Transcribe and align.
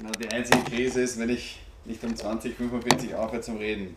Genau, 0.00 0.12
die 0.12 0.30
einzige 0.30 0.64
Krise 0.64 1.02
ist, 1.02 1.18
wenn 1.18 1.28
ich 1.28 1.58
nicht 1.84 2.02
um 2.02 2.16
2045 2.16 3.14
aufhöre 3.14 3.42
zum 3.42 3.58
Reden. 3.58 3.96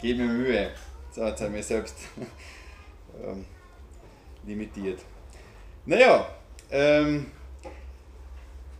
Gebe 0.00 0.22
mir 0.22 0.32
Mühe. 0.32 0.70
So, 1.12 1.26
jetzt 1.26 1.42
habe 1.42 1.50
ich 1.50 1.56
mich 1.58 1.66
selbst 1.66 1.94
ähm, 3.22 3.44
limitiert. 4.46 4.98
Naja, 5.84 6.26
ähm, 6.70 7.30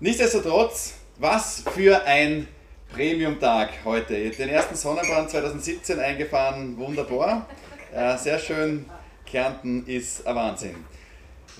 nichtsdestotrotz, 0.00 0.94
was 1.18 1.62
für 1.74 2.02
ein 2.06 2.48
Premium-Tag 2.90 3.84
heute. 3.84 4.30
Den 4.30 4.48
ersten 4.48 4.76
Sonnenbrand 4.76 5.28
2017 5.28 6.00
eingefahren, 6.00 6.78
wunderbar. 6.78 7.46
Äh, 7.92 8.16
sehr 8.16 8.38
schön, 8.38 8.86
Kärnten 9.26 9.86
ist 9.86 10.26
ein 10.26 10.34
Wahnsinn. 10.34 10.76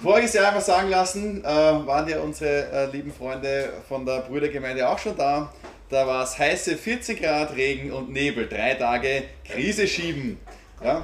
Voriges 0.02 0.34
Jahr 0.34 0.48
einmal 0.48 0.62
sagen 0.62 0.90
lassen, 0.90 1.42
äh, 1.42 1.46
waren 1.46 2.06
ja 2.06 2.20
unsere 2.20 2.70
äh, 2.70 2.90
lieben 2.90 3.10
Freunde 3.10 3.72
von 3.88 4.04
der 4.04 4.20
Brüdergemeinde 4.20 4.86
auch 4.86 4.98
schon 4.98 5.16
da. 5.16 5.50
Da 5.88 6.06
war 6.06 6.22
es 6.22 6.38
heiße 6.38 6.76
40 6.76 7.22
Grad, 7.22 7.56
Regen 7.56 7.92
und 7.92 8.10
Nebel, 8.10 8.46
drei 8.46 8.74
Tage 8.74 9.24
Krise 9.44 9.86
schieben. 9.86 10.38
Ja? 10.84 11.02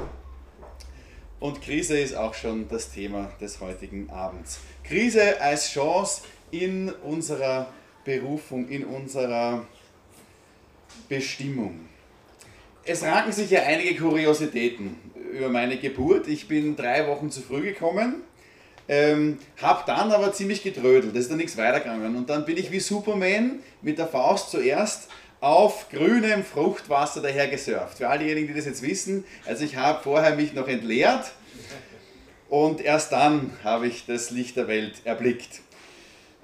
Und 1.41 1.62
Krise 1.62 1.98
ist 1.98 2.15
auch 2.15 2.34
schon 2.34 2.68
das 2.68 2.91
Thema 2.91 3.30
des 3.41 3.60
heutigen 3.60 4.10
Abends. 4.10 4.59
Krise 4.84 5.40
als 5.40 5.70
Chance 5.70 6.23
in 6.51 6.90
unserer 6.90 7.68
Berufung, 8.04 8.68
in 8.68 8.84
unserer 8.84 9.65
Bestimmung. 11.09 11.88
Es 12.84 13.02
ranken 13.02 13.32
sich 13.32 13.51
ja 13.51 13.62
einige 13.62 13.96
Kuriositäten 13.96 14.96
über 15.32 15.48
meine 15.48 15.79
Geburt. 15.79 16.29
Ich 16.29 16.46
bin 16.46 16.77
drei 16.77 17.06
Wochen 17.06 17.30
zu 17.30 17.40
früh 17.40 17.62
gekommen, 17.62 18.23
ähm, 18.92 19.38
habe 19.62 19.84
dann 19.87 20.12
aber 20.12 20.34
ziemlich 20.34 20.62
getrödelt, 20.62 21.16
das 21.16 21.23
ist 21.23 21.30
dann 21.30 21.38
nichts 21.38 21.56
weitergegangen. 21.56 22.14
Und 22.14 22.28
dann 22.28 22.45
bin 22.45 22.59
ich 22.59 22.70
wie 22.70 22.78
Superman 22.78 23.60
mit 23.80 23.96
der 23.96 24.06
Faust 24.06 24.51
zuerst 24.51 25.09
auf 25.41 25.88
grünem 25.88 26.45
Fruchtwasser 26.45 27.23
daher 27.23 27.48
gesurft. 27.48 27.96
Für 27.96 28.10
all 28.10 28.18
diejenigen, 28.18 28.48
die 28.48 28.54
das 28.54 28.66
jetzt 28.66 28.82
wissen, 28.82 29.24
also 29.46 29.65
ich 29.65 29.76
habe 29.76 30.02
vorher 30.02 30.37
mich 30.37 30.52
noch 30.52 30.68
entleert 30.68 31.32
und 32.51 32.82
erst 32.82 33.13
dann 33.13 33.52
habe 33.65 33.87
ich 33.87 34.04
das 34.04 34.30
Licht 34.30 34.59
der 34.59 34.68
Welt 34.68 34.96
erblickt. 35.04 35.60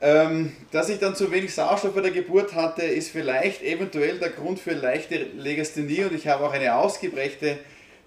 Ähm, 0.00 0.56
dass 0.70 0.88
ich 0.88 1.00
dann 1.00 1.14
zu 1.14 1.30
wenig 1.30 1.54
Sauerstoff 1.54 1.94
bei 1.94 2.00
der 2.00 2.12
Geburt 2.12 2.54
hatte, 2.54 2.80
ist 2.82 3.10
vielleicht 3.10 3.62
eventuell 3.62 4.18
der 4.18 4.30
Grund 4.30 4.58
für 4.58 4.72
leichte 4.72 5.18
Legasthenie 5.36 6.04
und 6.04 6.14
ich 6.14 6.28
habe 6.28 6.46
auch 6.46 6.54
eine 6.54 6.76
ausgeprägte 6.76 7.58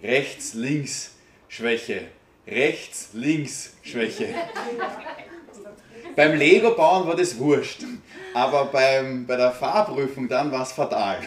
Rechts-Links-Schwäche. 0.02 2.08
Rechts-Links-Schwäche. 2.52 4.28
beim 6.16 6.38
Lego-Bauen 6.38 7.08
war 7.08 7.16
das 7.16 7.40
wurscht, 7.40 7.84
aber 8.34 8.66
beim, 8.66 9.26
bei 9.26 9.38
der 9.38 9.52
Fahrprüfung 9.52 10.28
dann 10.28 10.52
war 10.52 10.64
es 10.64 10.74
fatal. 10.74 11.20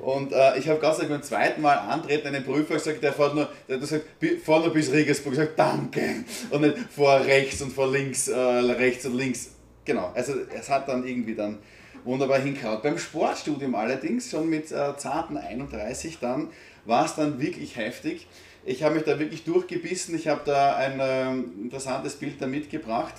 Und 0.00 0.32
äh, 0.32 0.58
ich 0.58 0.68
habe 0.68 0.78
ganz 0.78 0.98
beim 0.98 1.22
zweiten 1.22 1.62
Mal 1.62 1.74
antreten, 1.74 2.28
einen 2.28 2.44
Prüfer 2.44 2.74
gesagt, 2.74 3.02
der 3.02 3.12
fährt 3.12 3.34
nur, 3.34 3.48
der 3.66 3.76
hat 3.76 3.80
gesagt, 3.80 4.04
fahr 4.44 4.60
nur 4.60 4.72
bis 4.72 4.92
Regensburg, 4.92 5.32
ich 5.32 5.38
gesagt, 5.40 5.58
danke. 5.58 6.24
Und 6.50 6.60
nicht 6.60 6.76
vor 6.94 7.18
rechts 7.24 7.60
und 7.62 7.72
vor 7.72 7.90
links, 7.90 8.28
äh, 8.28 8.36
rechts 8.36 9.04
und 9.06 9.16
links 9.16 9.50
genau, 9.86 10.12
also 10.14 10.34
es 10.54 10.68
hat 10.68 10.88
dann 10.88 11.06
irgendwie 11.06 11.34
dann 11.34 11.58
wunderbar 12.04 12.40
hingehauen. 12.40 12.80
Beim 12.82 12.98
Sportstudium 12.98 13.74
allerdings, 13.74 14.30
schon 14.30 14.50
mit 14.50 14.70
äh, 14.70 14.96
zarten 14.96 15.38
31 15.38 16.18
dann, 16.20 16.50
war 16.84 17.06
es 17.06 17.14
dann 17.14 17.40
wirklich 17.40 17.76
heftig. 17.76 18.26
Ich 18.68 18.82
habe 18.82 18.96
mich 18.96 19.04
da 19.04 19.16
wirklich 19.20 19.44
durchgebissen, 19.44 20.16
ich 20.16 20.26
habe 20.26 20.40
da 20.44 20.74
ein 20.74 20.98
äh, 20.98 21.30
interessantes 21.62 22.16
Bild 22.16 22.42
da 22.42 22.48
mitgebracht. 22.48 23.14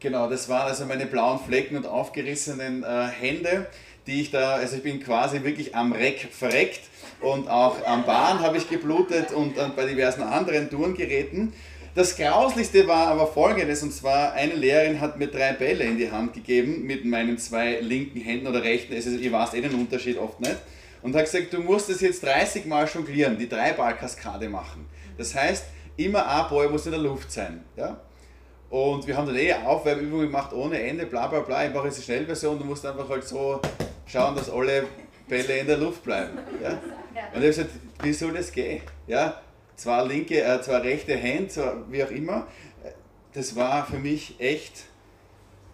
Genau, 0.00 0.28
das 0.28 0.50
waren 0.50 0.68
also 0.68 0.84
meine 0.84 1.06
blauen 1.06 1.40
Flecken 1.40 1.78
und 1.78 1.86
aufgerissenen 1.86 2.82
äh, 2.82 3.06
Hände, 3.06 3.66
die 4.06 4.20
ich 4.20 4.30
da, 4.30 4.56
also 4.56 4.76
ich 4.76 4.82
bin 4.82 5.00
quasi 5.00 5.42
wirklich 5.44 5.74
am 5.74 5.92
Reck 5.92 6.28
verreckt 6.30 6.82
und 7.22 7.48
auch 7.48 7.84
am 7.86 8.04
Bahn 8.04 8.40
habe 8.40 8.58
ich 8.58 8.68
geblutet 8.68 9.32
und, 9.32 9.56
und 9.56 9.74
bei 9.74 9.86
diversen 9.86 10.22
anderen 10.22 10.68
Tourengeräten. 10.68 11.54
Das 11.94 12.16
Grauslichste 12.16 12.86
war 12.86 13.06
aber 13.06 13.26
folgendes, 13.26 13.82
und 13.82 13.94
zwar 13.94 14.34
eine 14.34 14.54
Lehrerin 14.54 15.00
hat 15.00 15.18
mir 15.18 15.28
drei 15.28 15.54
Bälle 15.54 15.84
in 15.84 15.96
die 15.96 16.10
Hand 16.10 16.34
gegeben 16.34 16.82
mit 16.82 17.06
meinen 17.06 17.38
zwei 17.38 17.80
linken 17.80 18.20
Händen 18.20 18.46
oder 18.46 18.62
rechten, 18.62 18.94
also 18.94 19.08
ihr 19.08 19.32
weißt 19.32 19.54
eh 19.54 19.62
den 19.62 19.74
Unterschied 19.74 20.18
oft 20.18 20.38
nicht, 20.38 20.58
und 21.02 21.14
hat 21.14 21.24
gesagt, 21.24 21.52
du 21.52 21.60
musst 21.60 21.88
das 21.88 22.00
jetzt 22.00 22.22
30 22.22 22.66
Mal 22.66 22.86
jonglieren, 22.86 23.38
die 23.38 23.48
Dreiballkaskade 23.48 24.48
machen. 24.48 24.88
Das 25.16 25.34
heißt, 25.34 25.64
immer 25.96 26.26
ein 26.28 26.48
Ball 26.48 26.68
muss 26.68 26.86
in 26.86 26.92
der 26.92 27.00
Luft 27.00 27.30
sein. 27.30 27.64
Ja? 27.76 28.00
Und 28.70 29.06
wir 29.06 29.16
haben 29.16 29.26
dann 29.26 29.36
eh 29.36 29.54
Aufwärmübungen 29.54 30.26
gemacht 30.26 30.52
ohne 30.52 30.80
Ende, 30.80 31.06
bla 31.06 31.26
bla 31.26 31.40
bla. 31.40 31.66
Ich 31.66 31.74
mache 31.74 31.86
jetzt 31.86 31.98
die 31.98 32.02
Schnellversion, 32.02 32.58
du 32.58 32.64
musst 32.64 32.84
einfach 32.84 33.08
halt 33.08 33.24
so 33.26 33.60
schauen, 34.06 34.34
dass 34.36 34.50
alle 34.50 34.84
Bälle 35.28 35.58
in 35.58 35.66
der 35.66 35.78
Luft 35.78 36.02
bleiben. 36.02 36.38
Ja? 36.62 36.70
Und 36.70 36.78
ich 37.14 37.34
habe 37.34 37.46
gesagt, 37.46 37.70
wie 38.02 38.12
soll 38.12 38.32
das 38.32 38.52
gehen? 38.52 38.82
Ja? 39.06 39.40
zwei 39.78 40.02
linke, 40.04 40.42
äh, 40.42 40.60
zwei 40.60 40.78
rechte 40.78 41.16
Hände, 41.16 41.48
zwei, 41.48 41.72
wie 41.88 42.04
auch 42.04 42.10
immer. 42.10 42.46
Das 43.32 43.56
war 43.56 43.86
für 43.86 43.98
mich 43.98 44.38
echt 44.38 44.84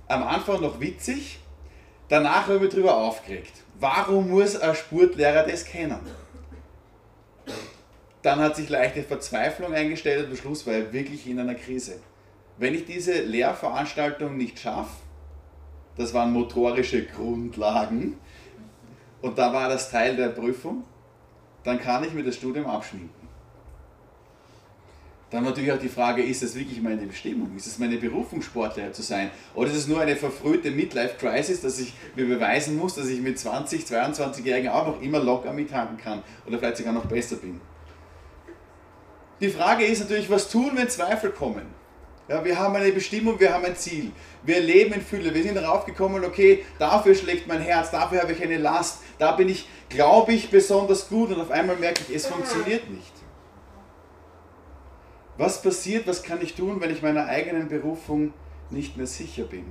am 0.07 0.23
Anfang 0.23 0.61
noch 0.61 0.79
witzig, 0.81 1.41
danach 2.09 2.47
habe 2.47 2.57
ich 2.57 2.61
mich 2.63 2.71
darüber 2.71 2.97
aufgeregt. 2.97 3.64
Warum 3.81 4.31
muss 4.31 4.57
ein 4.57 4.75
Sportlehrer 4.75 5.47
das 5.47 5.65
kennen? 5.65 5.99
Dann 8.23 8.39
hat 8.39 8.57
sich 8.57 8.69
leichte 8.69 9.03
Verzweiflung 9.03 9.75
eingestellt 9.75 10.25
und 10.25 10.31
am 10.31 10.37
Schluss 10.37 10.67
war 10.67 10.75
ich 10.75 10.93
wirklich 10.93 11.27
in 11.27 11.39
einer 11.39 11.55
Krise. 11.55 12.01
Wenn 12.57 12.75
ich 12.75 12.87
diese 12.87 13.23
Lehrveranstaltung 13.23 14.37
nicht 14.37 14.59
schaffe, 14.59 14.97
das 15.97 16.15
waren 16.15 16.33
motorische 16.33 17.05
Grundlagen, 17.05 18.19
und 19.25 19.39
da 19.39 19.55
war 19.55 19.71
das 19.71 19.91
Teil 19.91 20.17
der 20.17 20.29
Prüfung, 20.29 20.85
dann 21.63 21.81
kann 21.81 22.05
ich 22.05 22.13
mir 22.13 22.23
das 22.23 22.37
Studium 22.37 22.67
abschminken. 22.67 23.27
Dann 25.35 25.43
natürlich 25.43 25.73
auch 25.73 25.81
die 25.81 25.89
Frage, 25.89 26.23
ist 26.23 26.45
das 26.45 26.55
wirklich 26.55 26.81
meine 26.81 27.05
Bestimmung? 27.07 27.57
Ist 27.57 27.67
es 27.67 27.81
meine 27.81 27.97
Berufung, 27.97 28.41
Sportlehrer 28.41 28.93
zu 28.93 29.03
sein? 29.03 29.33
Oder 29.57 29.69
ist 29.69 29.79
es 29.79 29.89
nur 29.89 30.01
eine 30.01 30.15
verfrühte 30.15 30.71
Midlife-Crisis, 30.71 31.61
dass 31.61 31.81
ich 31.81 31.93
mir 32.15 32.27
beweisen 32.27 32.77
muss, 32.77 32.95
dass 32.95 33.09
ich 33.09 33.21
mit 33.21 33.37
20, 33.37 33.83
22-Jährigen 33.83 34.71
auch 34.71 34.87
noch 34.87 35.03
immer 35.03 35.19
locker 35.19 35.53
mithalten 35.53 35.97
kann 35.97 36.23
oder 36.47 36.61
vielleicht 36.61 36.77
sogar 36.77 36.93
noch 36.93 37.07
besser 37.07 37.35
bin? 37.35 37.61
Die 39.41 39.49
Frage 39.49 39.85
ist 39.85 40.03
natürlich, 40.03 40.31
was 40.31 40.49
tun, 40.49 40.71
wenn 40.77 40.89
Zweifel 40.89 41.31
kommen? 41.31 41.67
Ja, 42.29 42.45
wir 42.45 42.57
haben 42.57 42.77
eine 42.77 42.93
Bestimmung, 42.93 43.41
wir 43.41 43.53
haben 43.53 43.65
ein 43.65 43.75
Ziel. 43.75 44.13
Wir 44.45 44.61
leben 44.61 44.95
in 44.95 45.01
Fülle. 45.01 45.35
Wir 45.35 45.43
sind 45.43 45.57
darauf 45.57 45.85
gekommen, 45.85 46.25
okay, 46.25 46.65
dafür 46.79 47.17
schlägt 47.17 47.49
mein 47.49 47.61
Herz, 47.61 47.91
dafür 47.91 48.23
habe 48.23 48.31
ich 48.31 48.41
eine 48.41 48.59
Last, 48.59 49.01
da 49.19 49.33
bin 49.33 49.49
ich, 49.49 49.67
glaube 49.89 50.33
ich, 50.33 50.49
besonders 50.49 51.09
gut 51.09 51.33
und 51.33 51.41
auf 51.41 51.51
einmal 51.51 51.75
merke 51.75 52.05
ich, 52.09 52.15
es 52.15 52.27
funktioniert 52.29 52.89
nicht. 52.89 53.24
Was 55.37 55.63
passiert, 55.63 56.07
was 56.07 56.23
kann 56.23 56.41
ich 56.43 56.55
tun, 56.55 56.81
wenn 56.81 56.91
ich 56.91 57.03
meiner 57.03 57.27
eigenen 57.27 57.69
Berufung 57.69 58.33
nicht 58.71 58.97
mehr 58.97 59.07
sicher 59.07 59.45
bin? 59.45 59.65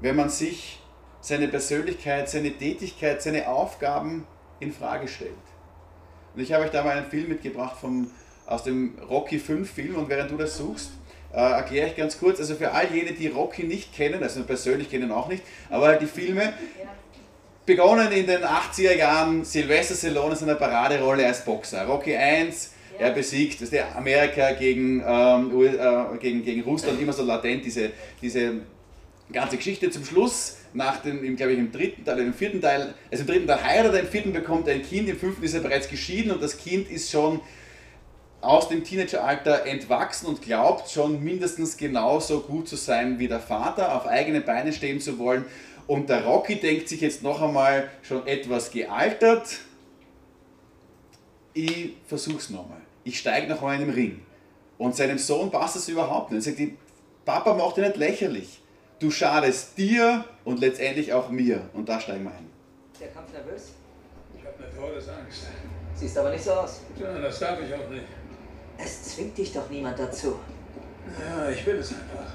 Wenn 0.00 0.16
man 0.16 0.30
sich 0.30 0.80
seine 1.20 1.48
Persönlichkeit, 1.48 2.30
seine 2.30 2.52
Tätigkeit, 2.52 3.20
seine 3.20 3.48
Aufgaben 3.48 4.26
in 4.58 4.72
Frage 4.72 5.06
stellt. 5.06 5.32
Und 6.34 6.40
ich 6.40 6.52
habe 6.52 6.64
euch 6.64 6.70
da 6.70 6.82
mal 6.82 6.96
einen 6.96 7.10
Film 7.10 7.28
mitgebracht 7.28 7.76
vom, 7.78 8.10
aus 8.46 8.64
dem 8.64 8.98
Rocky 9.08 9.38
5 9.38 9.70
Film 9.70 9.96
und 9.96 10.08
während 10.08 10.30
du 10.30 10.36
das 10.38 10.56
suchst, 10.56 10.92
äh, 11.32 11.36
erkläre 11.36 11.88
ich 11.88 11.96
ganz 11.96 12.18
kurz, 12.18 12.40
also 12.40 12.54
für 12.54 12.72
all 12.72 12.90
jene, 12.90 13.12
die 13.12 13.28
Rocky 13.28 13.64
nicht 13.64 13.94
kennen, 13.94 14.22
also 14.22 14.42
persönlich 14.44 14.90
kennen 14.90 15.12
auch 15.12 15.28
nicht, 15.28 15.44
aber 15.68 15.96
die 15.96 16.06
Filme, 16.06 16.54
begonnen 17.66 18.10
in 18.10 18.26
den 18.26 18.42
80er 18.42 18.94
Jahren, 18.94 19.44
Sylvester 19.44 19.94
Stallone 19.94 20.32
ist 20.32 20.42
eine 20.42 20.56
Paraderolle 20.56 21.26
als 21.26 21.44
Boxer. 21.44 21.86
Rocky 21.86 22.16
1, 22.16 22.72
er 23.00 23.12
besiegt, 23.12 23.62
das 23.62 23.70
der 23.70 23.96
Amerika 23.96 24.52
gegen, 24.52 25.02
ähm, 25.06 25.50
äh, 25.64 26.18
gegen, 26.18 26.44
gegen 26.44 26.62
Russland 26.62 27.00
immer 27.00 27.12
so 27.12 27.24
latent, 27.24 27.64
diese, 27.64 27.90
diese 28.20 28.60
ganze 29.32 29.56
Geschichte. 29.56 29.90
Zum 29.90 30.04
Schluss, 30.04 30.58
nach 30.74 30.98
dem, 30.98 31.34
glaube 31.34 31.52
ich, 31.52 31.58
im 31.58 31.72
dritten 31.72 32.04
Teil, 32.04 32.18
im 32.18 32.34
vierten 32.34 32.60
Teil, 32.60 32.94
also 33.10 33.22
im 33.22 33.26
dritten 33.26 33.46
Teil 33.46 33.64
heiratet 33.64 34.00
im 34.02 34.06
vierten 34.06 34.32
bekommt 34.32 34.68
er 34.68 34.74
ein 34.74 34.82
Kind, 34.82 35.08
im 35.08 35.18
fünften 35.18 35.42
ist 35.42 35.54
er 35.54 35.60
bereits 35.60 35.88
geschieden 35.88 36.30
und 36.30 36.42
das 36.42 36.58
Kind 36.58 36.90
ist 36.90 37.10
schon 37.10 37.40
aus 38.42 38.68
dem 38.68 38.84
Teenageralter 38.84 39.66
entwachsen 39.66 40.26
und 40.26 40.42
glaubt 40.42 40.90
schon 40.90 41.22
mindestens 41.22 41.76
genauso 41.76 42.40
gut 42.40 42.68
zu 42.68 42.76
sein 42.76 43.18
wie 43.18 43.28
der 43.28 43.40
Vater, 43.40 43.94
auf 43.94 44.06
eigene 44.06 44.40
Beine 44.40 44.72
stehen 44.72 45.00
zu 45.00 45.18
wollen. 45.18 45.44
Und 45.86 46.08
der 46.08 46.24
Rocky 46.24 46.56
denkt 46.56 46.88
sich 46.88 47.00
jetzt 47.00 47.22
noch 47.22 47.42
einmal 47.42 47.88
schon 48.02 48.26
etwas 48.26 48.70
gealtert, 48.70 49.60
ich 51.52 51.94
versuch's 52.06 52.50
nochmal 52.50 52.79
ich 53.04 53.18
steige 53.18 53.46
nach 53.48 53.62
einem 53.62 53.90
Ring. 53.90 54.22
Und 54.78 54.96
seinem 54.96 55.18
Sohn 55.18 55.50
passt 55.50 55.76
das 55.76 55.88
überhaupt 55.88 56.30
nicht. 56.32 56.46
Er 56.46 56.52
sagt, 56.54 56.72
Papa 57.24 57.54
macht 57.54 57.76
dich 57.76 57.84
nicht 57.84 57.96
lächerlich. 57.96 58.60
Du 58.98 59.10
schadest 59.10 59.76
dir 59.78 60.24
und 60.44 60.60
letztendlich 60.60 61.12
auch 61.12 61.28
mir. 61.30 61.62
Und 61.74 61.88
da 61.88 62.00
steigen 62.00 62.24
wir 62.24 62.30
ein. 62.30 62.48
Ist 62.92 63.00
der 63.02 63.08
Kampf 63.08 63.32
nervös? 63.32 63.68
Ich 64.38 64.44
habe 64.44 64.54
eine 64.62 64.74
Todesangst. 64.92 65.46
Siehst 65.94 66.16
aber 66.18 66.30
nicht 66.30 66.44
so 66.44 66.52
aus. 66.52 66.80
Ja, 66.98 67.18
das 67.18 67.38
darf 67.38 67.58
ich 67.60 67.74
auch 67.74 67.88
nicht. 67.90 68.04
Es 68.78 69.02
zwingt 69.14 69.36
dich 69.36 69.52
doch 69.52 69.68
niemand 69.68 69.98
dazu. 69.98 70.36
Ja, 71.18 71.50
ich 71.50 71.64
will 71.66 71.76
es 71.76 71.92
einfach. 71.92 72.34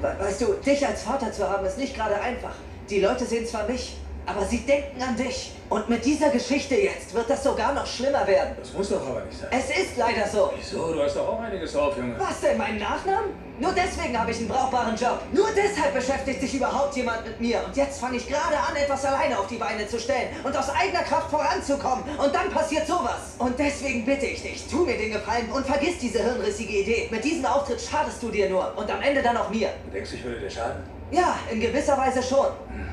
We- 0.00 0.16
Weißt 0.18 0.40
du, 0.42 0.52
dich 0.54 0.86
als 0.86 1.02
Vater 1.02 1.32
zu 1.32 1.48
haben, 1.48 1.64
ist 1.66 1.78
nicht 1.78 1.94
gerade 1.94 2.20
einfach. 2.20 2.54
Die 2.90 3.00
Leute 3.00 3.24
sehen 3.24 3.46
zwar 3.46 3.68
mich, 3.68 3.96
aber 4.26 4.44
sie 4.44 4.58
denken 4.58 5.02
an 5.02 5.16
dich. 5.16 5.52
Und 5.70 5.88
mit 5.88 6.04
dieser 6.04 6.28
Geschichte 6.28 6.74
jetzt 6.76 7.14
wird 7.14 7.28
das 7.28 7.42
sogar 7.42 7.72
noch 7.72 7.86
schlimmer 7.86 8.26
werden. 8.26 8.54
Das 8.58 8.72
muss 8.72 8.90
doch 8.90 9.06
aber 9.06 9.24
nicht 9.24 9.38
sein. 9.38 9.48
Es 9.50 9.70
ist 9.70 9.96
leider 9.96 10.26
so. 10.28 10.52
Wieso? 10.56 10.92
Du 10.92 11.02
hast 11.02 11.16
doch 11.16 11.28
auch 11.28 11.40
einiges 11.40 11.72
drauf, 11.72 11.96
Junge. 11.96 12.14
Was 12.18 12.40
denn, 12.40 12.58
meinen 12.58 12.78
Nachnamen? 12.78 13.30
Nur 13.58 13.72
deswegen 13.72 14.18
habe 14.18 14.30
ich 14.30 14.38
einen 14.38 14.48
brauchbaren 14.48 14.96
Job. 14.96 15.20
Nur 15.32 15.46
deshalb 15.56 15.94
beschäftigt 15.94 16.40
sich 16.40 16.54
überhaupt 16.54 16.94
jemand 16.96 17.24
mit 17.24 17.40
mir. 17.40 17.62
Und 17.64 17.76
jetzt 17.76 18.00
fange 18.00 18.16
ich 18.16 18.26
gerade 18.26 18.56
an, 18.56 18.76
etwas 18.76 19.04
alleine 19.04 19.38
auf 19.38 19.46
die 19.46 19.56
Beine 19.56 19.86
zu 19.86 19.98
stellen 19.98 20.28
und 20.42 20.56
aus 20.56 20.68
eigener 20.70 21.02
Kraft 21.02 21.30
voranzukommen. 21.30 22.04
Und 22.18 22.34
dann 22.34 22.50
passiert 22.50 22.86
sowas. 22.86 23.34
Und 23.38 23.58
deswegen 23.58 24.04
bitte 24.04 24.26
ich 24.26 24.42
dich, 24.42 24.66
tu 24.68 24.84
mir 24.84 24.96
den 24.96 25.12
Gefallen 25.12 25.50
und 25.50 25.64
vergiss 25.66 25.98
diese 25.98 26.22
hirnrissige 26.22 26.72
Idee. 26.72 27.08
Mit 27.10 27.24
diesem 27.24 27.46
Auftritt 27.46 27.80
schadest 27.80 28.22
du 28.22 28.30
dir 28.30 28.50
nur. 28.50 28.76
Und 28.76 28.90
am 28.90 29.00
Ende 29.00 29.22
dann 29.22 29.36
auch 29.36 29.50
mir. 29.50 29.70
Du 29.86 29.92
denkst, 29.92 30.12
ich 30.14 30.24
würde 30.24 30.40
dir 30.40 30.50
schaden? 30.50 30.82
Ja, 31.14 31.38
in 31.48 31.60
gewisser 31.60 31.96
Weise 31.96 32.20
schon. 32.20 32.46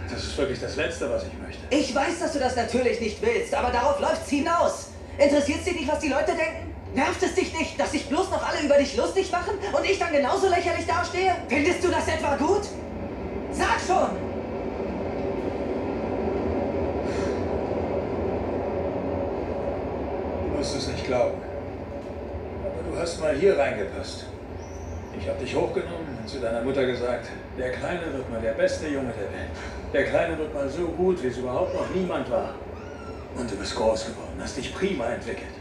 Das 0.07 0.23
ist 0.23 0.37
wirklich 0.37 0.59
das 0.59 0.75
Letzte, 0.75 1.09
was 1.09 1.23
ich 1.23 1.33
möchte. 1.41 1.61
Ich 1.71 1.95
weiß, 1.95 2.19
dass 2.19 2.33
du 2.33 2.39
das 2.39 2.55
natürlich 2.55 3.01
nicht 3.01 3.19
willst, 3.19 3.51
aber 3.55 3.71
darauf 3.71 3.99
läuft's 3.99 4.29
hinaus. 4.29 4.89
Interessiert's 5.17 5.63
dich 5.63 5.79
nicht, 5.79 5.91
was 5.91 5.99
die 5.99 6.09
Leute 6.09 6.33
denken? 6.33 6.71
Nervt 6.93 7.23
es 7.23 7.33
dich 7.33 7.51
nicht, 7.57 7.79
dass 7.79 7.93
sich 7.93 8.07
bloß 8.07 8.29
noch 8.29 8.47
alle 8.47 8.61
über 8.63 8.75
dich 8.75 8.95
lustig 8.95 9.31
machen 9.31 9.53
und 9.75 9.85
ich 9.85 9.97
dann 9.97 10.11
genauso 10.11 10.49
lächerlich 10.49 10.85
dastehe? 10.85 11.35
Findest 11.47 11.83
du 11.83 11.87
das 11.87 12.07
etwa 12.07 12.35
gut? 12.35 12.67
Sag 13.53 13.79
schon! 13.87 14.15
Du 20.43 20.57
musst 20.57 20.75
es 20.75 20.87
nicht 20.89 21.05
glauben. 21.07 21.41
Aber 22.61 22.95
du 22.95 23.01
hast 23.01 23.19
mal 23.19 23.35
hier 23.35 23.57
reingepasst. 23.57 24.25
Ich 25.19 25.27
habe 25.27 25.39
dich 25.39 25.55
hochgenommen 25.55 26.10
zu 26.27 26.39
deiner 26.39 26.61
Mutter 26.61 26.85
gesagt, 26.85 27.27
der 27.57 27.71
Kleine 27.71 28.01
wird 28.13 28.29
mal 28.29 28.41
der 28.41 28.53
beste 28.53 28.87
Junge 28.87 29.11
der 29.13 29.31
Welt. 29.31 29.51
Der 29.93 30.05
Kleine 30.05 30.37
wird 30.37 30.53
mal 30.53 30.69
so 30.69 30.87
gut, 30.87 31.21
wie 31.23 31.27
es 31.27 31.37
überhaupt 31.37 31.73
noch 31.73 31.89
niemand 31.93 32.29
war. 32.31 32.55
Und 33.35 33.49
du 33.49 33.55
bist 33.55 33.75
groß 33.75 34.05
geworden, 34.05 34.39
hast 34.39 34.57
dich 34.57 34.73
prima 34.73 35.05
entwickelt. 35.05 35.53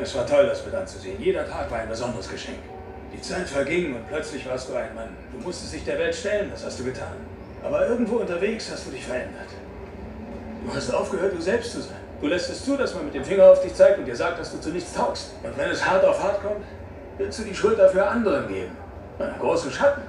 Es 0.00 0.14
war 0.14 0.26
toll, 0.26 0.46
das 0.46 0.64
mit 0.64 0.74
anzusehen. 0.74 1.20
Jeder 1.20 1.48
Tag 1.48 1.70
war 1.70 1.78
ein 1.78 1.88
besonderes 1.88 2.28
Geschenk. 2.28 2.58
Die 3.12 3.20
Zeit 3.20 3.48
verging 3.48 3.94
und 3.96 4.06
plötzlich 4.08 4.46
warst 4.48 4.68
du 4.68 4.74
ein 4.74 4.94
Mann. 4.94 5.08
Du 5.32 5.44
musstest 5.44 5.74
dich 5.74 5.84
der 5.84 5.98
Welt 5.98 6.14
stellen, 6.14 6.50
das 6.50 6.64
hast 6.64 6.78
du 6.78 6.84
getan. 6.84 7.16
Aber 7.64 7.86
irgendwo 7.88 8.16
unterwegs 8.16 8.70
hast 8.70 8.86
du 8.86 8.90
dich 8.90 9.04
verändert. 9.04 9.48
Du 10.64 10.74
hast 10.74 10.92
aufgehört, 10.92 11.34
du 11.34 11.40
selbst 11.40 11.72
zu 11.72 11.80
sein. 11.80 11.96
Du 12.20 12.26
lässt 12.26 12.50
es 12.50 12.64
zu, 12.64 12.76
dass 12.76 12.94
man 12.94 13.06
mit 13.06 13.14
dem 13.14 13.24
Finger 13.24 13.50
auf 13.50 13.62
dich 13.62 13.74
zeigt 13.74 13.98
und 13.98 14.04
dir 14.04 14.16
sagt, 14.16 14.38
dass 14.38 14.52
du 14.52 14.60
zu 14.60 14.70
nichts 14.70 14.92
taugst. 14.92 15.32
Und 15.42 15.56
wenn 15.56 15.70
es 15.70 15.84
hart 15.84 16.04
auf 16.04 16.22
hart 16.22 16.42
kommt, 16.42 16.64
willst 17.16 17.38
du 17.38 17.44
die 17.44 17.54
Schuld 17.54 17.78
dafür 17.78 18.10
anderen 18.10 18.46
geben. 18.48 18.76
Einen 19.18 19.38
großen 19.40 19.72
Schatten. 19.72 20.02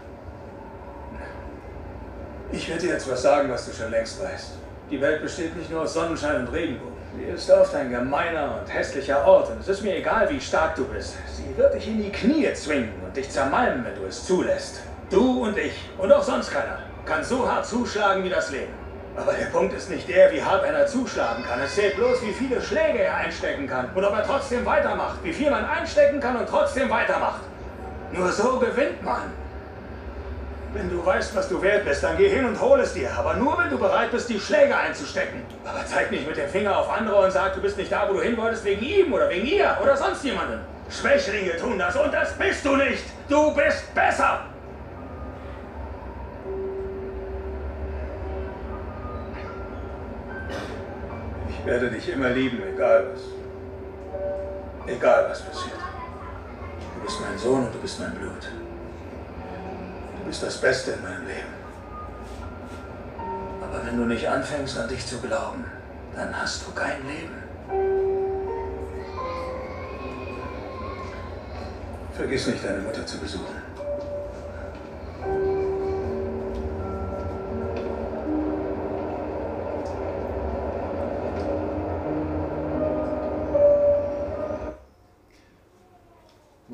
Ich 2.51 2.67
werde 2.69 2.81
dir 2.81 2.93
jetzt 2.93 3.09
was 3.09 3.21
sagen, 3.21 3.49
was 3.49 3.65
du 3.65 3.73
schon 3.73 3.91
längst 3.91 4.23
weißt. 4.23 4.51
Die 4.91 5.01
Welt 5.01 5.21
besteht 5.21 5.55
nicht 5.55 5.71
nur 5.71 5.81
aus 5.81 5.93
Sonnenschein 5.93 6.41
und 6.41 6.53
Regenbogen. 6.53 6.93
Sie 7.17 7.23
ist 7.23 7.49
oft 7.49 7.73
ein 7.73 7.89
gemeiner 7.89 8.59
und 8.59 8.71
hässlicher 8.71 9.25
Ort 9.25 9.49
und 9.49 9.61
es 9.61 9.67
ist 9.67 9.81
mir 9.81 9.95
egal, 9.95 10.29
wie 10.29 10.39
stark 10.39 10.75
du 10.75 10.85
bist. 10.85 11.15
Sie 11.35 11.57
wird 11.57 11.73
dich 11.73 11.87
in 11.87 12.03
die 12.03 12.11
Knie 12.11 12.53
zwingen 12.53 12.93
und 13.03 13.17
dich 13.17 13.29
zermalmen, 13.29 13.83
wenn 13.83 13.95
du 13.95 14.05
es 14.07 14.25
zulässt. 14.25 14.81
Du 15.09 15.43
und 15.43 15.57
ich 15.57 15.73
und 15.97 16.11
auch 16.11 16.21
sonst 16.21 16.51
keiner 16.51 16.79
kann 17.05 17.23
so 17.23 17.51
hart 17.51 17.65
zuschlagen 17.65 18.23
wie 18.23 18.29
das 18.29 18.51
Leben. 18.51 18.73
Aber 19.15 19.33
der 19.33 19.47
Punkt 19.47 19.73
ist 19.73 19.89
nicht 19.89 20.07
der, 20.07 20.31
wie 20.31 20.41
hart 20.41 20.63
einer 20.63 20.85
zuschlagen 20.85 21.43
kann. 21.43 21.59
Es 21.61 21.73
zählt 21.73 21.95
bloß, 21.95 22.21
wie 22.21 22.31
viele 22.31 22.61
Schläge 22.61 22.99
er 22.99 23.15
einstecken 23.15 23.67
kann 23.67 23.89
und 23.95 24.05
ob 24.05 24.13
er 24.13 24.23
trotzdem 24.23 24.63
weitermacht. 24.65 25.23
Wie 25.23 25.33
viel 25.33 25.49
man 25.49 25.65
einstecken 25.65 26.19
kann 26.19 26.37
und 26.37 26.47
trotzdem 26.47 26.91
weitermacht. 26.91 27.41
Nur 28.11 28.31
so 28.31 28.59
gewinnt 28.59 29.03
man. 29.03 29.31
Wenn 30.73 30.89
du 30.89 31.03
weißt, 31.03 31.35
was 31.35 31.49
du 31.49 31.61
wert 31.61 31.85
bist, 31.85 32.03
dann 32.03 32.15
geh 32.17 32.29
hin 32.29 32.45
und 32.45 32.59
hol 32.61 32.79
es 32.79 32.93
dir. 32.93 33.09
Aber 33.17 33.33
nur, 33.33 33.57
wenn 33.57 33.71
du 33.71 33.77
bereit 33.79 34.11
bist, 34.11 34.29
die 34.29 34.39
Schläge 34.39 34.75
einzustecken. 34.75 35.41
Aber 35.65 35.83
zeig 35.85 36.11
nicht 36.11 36.27
mit 36.27 36.37
dem 36.37 36.47
Finger 36.47 36.77
auf 36.77 36.89
andere 36.89 37.23
und 37.23 37.31
sag, 37.31 37.55
du 37.55 37.61
bist 37.61 37.77
nicht 37.77 37.91
da, 37.91 38.07
wo 38.07 38.13
du 38.13 38.21
hin 38.21 38.37
wolltest, 38.37 38.63
wegen 38.65 38.83
ihm 38.83 39.11
oder 39.11 39.29
wegen 39.29 39.47
ihr 39.47 39.75
oder 39.81 39.97
sonst 39.97 40.23
jemandem. 40.23 40.59
Schwächlinge 40.89 41.55
tun 41.57 41.79
das 41.79 41.95
und 41.95 42.13
das 42.13 42.33
bist 42.33 42.65
du 42.65 42.75
nicht. 42.75 43.03
Du 43.27 43.53
bist 43.55 43.93
besser. 43.95 44.41
Ich 51.47 51.65
werde 51.65 51.89
dich 51.89 52.09
immer 52.09 52.29
lieben, 52.29 52.61
egal 52.73 53.07
was. 53.13 53.21
Egal 54.87 55.27
was 55.29 55.41
passiert. 55.41 55.78
Du 57.09 57.15
bist 57.15 57.27
mein 57.27 57.39
Sohn 57.39 57.65
und 57.65 57.73
du 57.73 57.79
bist 57.79 57.99
mein 57.99 58.13
Blut. 58.13 58.51
Du 60.19 60.25
bist 60.27 60.43
das 60.43 60.61
Beste 60.61 60.91
in 60.91 61.01
meinem 61.01 61.25
Leben. 61.25 61.55
Aber 63.63 63.83
wenn 63.83 63.97
du 63.97 64.05
nicht 64.05 64.29
anfängst, 64.29 64.77
an 64.77 64.87
dich 64.87 65.03
zu 65.07 65.17
glauben, 65.17 65.65
dann 66.15 66.39
hast 66.39 66.67
du 66.67 66.71
kein 66.71 67.01
Leben. 67.07 67.33
Vergiss 72.13 72.45
nicht, 72.45 72.63
deine 72.63 72.81
Mutter 72.81 73.03
zu 73.03 73.17
besuchen. 73.17 73.68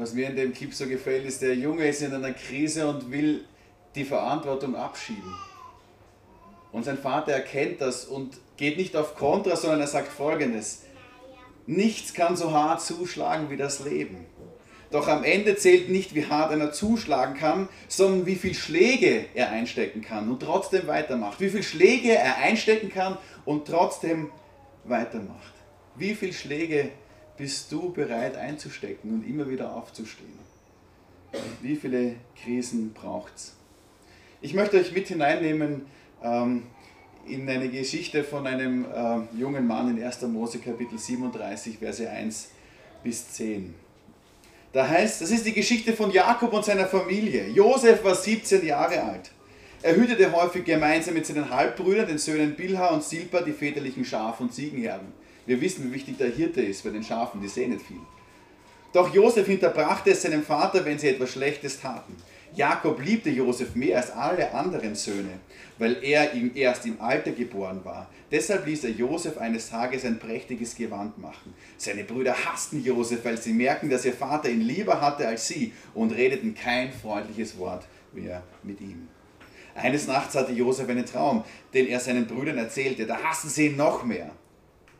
Was 0.06 0.13
mir 0.13 0.30
in 0.30 0.36
dem 0.36 0.54
Clip 0.54 0.72
so 0.72 0.86
gefällt, 0.86 1.25
ist, 1.25 1.42
der 1.42 1.56
Junge 1.56 1.88
ist 1.88 2.04
in 2.04 2.13
einer 2.13 2.31
Krise 2.31 2.88
und 2.88 3.12
will 3.12 3.44
die 3.96 4.04
Verantwortung 4.04 4.75
abschieben. 4.75 5.34
Und 6.72 6.86
sein 6.86 7.00
Vater 7.00 7.31
erkennt 7.31 7.81
das 7.81 8.06
und 8.06 8.38
geht 8.56 8.78
nicht 8.78 8.96
auf 8.96 9.16
Kontra, 9.16 9.56
sondern 9.56 9.80
er 9.80 9.88
sagt 9.88 10.10
folgendes. 10.10 10.84
Nichts 11.66 12.13
kann 12.13 12.38
so 12.38 12.52
hart 12.52 12.84
zuschlagen 12.84 13.50
wie 13.50 13.57
das 13.57 13.84
Leben. 13.84 14.28
Doch 14.92 15.07
am 15.07 15.24
Ende 15.24 15.56
zählt 15.56 15.90
nicht, 15.90 16.13
wie 16.13 16.28
hart 16.28 16.52
einer 16.52 16.72
zuschlagen 16.72 17.36
kann, 17.36 17.68
sondern 17.88 18.28
wie 18.28 18.36
viel 18.36 18.54
Schläge 18.54 19.25
er 19.34 19.50
einstecken 19.50 20.04
kann 20.04 20.30
und 20.30 20.40
trotzdem 20.40 20.86
weitermacht. 20.86 21.40
Wie 21.40 21.50
viel 21.50 21.63
Schläge 21.63 22.12
er 22.12 22.38
einstecken 22.38 22.90
kann 22.90 23.18
und 23.44 23.66
trotzdem 23.68 24.30
weitermacht. 24.84 25.56
Wie 25.96 26.13
viel 26.13 26.31
Schläge 26.31 26.92
bist 27.37 27.71
du 27.71 27.91
bereit 27.91 28.35
einzustecken 28.37 29.13
und 29.13 29.27
immer 29.27 29.49
wieder 29.49 29.75
aufzustehen? 29.75 30.39
Wie 31.61 31.75
viele 31.75 32.15
Krisen 32.41 32.93
braucht 32.93 33.33
es? 33.35 33.55
Ich 34.42 34.54
möchte 34.54 34.77
euch 34.77 34.94
mit 34.94 35.07
hineinnehmen 35.07 35.85
ähm, 36.23 36.63
in 37.27 37.49
eine 37.49 37.69
Geschichte 37.69 38.23
von 38.23 38.47
einem 38.47 38.85
äh, 38.85 39.39
jungen 39.39 39.65
Mann 39.68 39.97
in 39.97 40.04
1. 40.04 40.21
Mose 40.23 40.59
Kapitel 40.59 40.97
37, 40.97 41.80
Verse 41.80 42.09
1 42.09 42.49
bis 43.04 43.31
10. 43.33 43.73
Da 44.71 44.87
heißt, 44.87 45.21
das 45.21 45.31
ist 45.31 45.45
die 45.45 45.54
Geschichte 45.54 45.94
von 45.94 46.11
Jakob 46.11 46.54
und 46.54 46.65
seiner 46.65 46.85
Familie. 46.85 47.47
Josef 47.47 48.04
war 48.04 48.13
17 48.13 48.65
Jahre 48.65 49.01
alt. 49.01 49.31
Er 49.81 49.95
hütete 49.95 50.31
häufig 50.31 50.65
gemeinsam 50.65 51.13
mit 51.13 51.25
seinen 51.25 51.49
Halbbrüdern, 51.49 52.07
den 52.07 52.18
Söhnen 52.18 52.56
Bilha 52.56 52.87
und 52.87 53.04
Silpa, 53.04 53.42
die 53.42 53.54
väterlichen 53.54 54.04
Schaf- 54.04 54.39
und 54.39 54.54
Ziegenherden. 54.54 55.13
Wir 55.45 55.61
wissen, 55.61 55.90
wie 55.90 55.95
wichtig 55.95 56.18
der 56.18 56.30
Hirte 56.30 56.61
ist 56.61 56.83
bei 56.83 56.90
den 56.90 57.04
Schafen, 57.04 57.42
die 57.42 57.47
sehen 57.47 57.71
nicht 57.71 57.85
viel. 57.85 57.99
Doch 58.94 59.14
Josef 59.14 59.45
hinterbrachte 59.45 60.11
es 60.11 60.21
seinem 60.21 60.44
Vater, 60.44 60.85
wenn 60.85 60.97
sie 60.97 61.09
etwas 61.09 61.31
Schlechtes 61.31 61.81
taten. 61.81 62.16
Jakob 62.56 63.04
liebte 63.04 63.30
Josef 63.30 63.75
mehr 63.75 63.97
als 63.97 64.11
alle 64.11 64.54
anderen 64.54 64.95
Söhne, 64.95 65.40
weil 65.78 66.02
er 66.02 66.33
ihm 66.33 66.52
erst 66.56 66.85
im 66.85 67.02
Alter 67.02 67.31
geboren 67.31 67.81
war. 67.83 68.09
Deshalb 68.31 68.66
ließ 68.66 68.85
er 68.85 68.92
Josef 68.92 69.37
eines 69.37 69.69
Tages 69.69 70.06
ein 70.06 70.18
prächtiges 70.18 70.75
Gewand 70.75 71.18
machen. 71.18 71.54
Seine 71.78 72.06
Brüder 72.06 72.33
hassten 72.33 72.81
Josef, 72.83 73.25
weil 73.25 73.37
sie 73.37 73.52
merken, 73.52 73.90
dass 73.90 74.06
ihr 74.06 74.14
Vater 74.14 74.49
ihn 74.49 74.61
lieber 74.61 75.02
hatte 75.02 75.28
als 75.28 75.47
sie 75.49 75.73
und 75.94 76.14
redeten 76.14 76.56
kein 76.56 76.94
freundliches 76.94 77.57
Wort 77.57 77.85
mehr 78.14 78.42
mit 78.64 78.80
ihm. 78.80 79.09
Eines 79.75 80.07
Nachts 80.07 80.35
hatte 80.35 80.54
Josef 80.54 80.87
einen 80.87 81.06
Traum, 81.06 81.44
den 81.73 81.87
er 81.87 81.99
seinen 81.99 82.25
Brüdern 82.25 82.57
erzählte. 82.57 83.06
Da 83.06 83.21
hassen 83.21 83.49
sie 83.49 83.68
ihn 83.68 83.75
noch 83.75 84.06
mehr. 84.06 84.31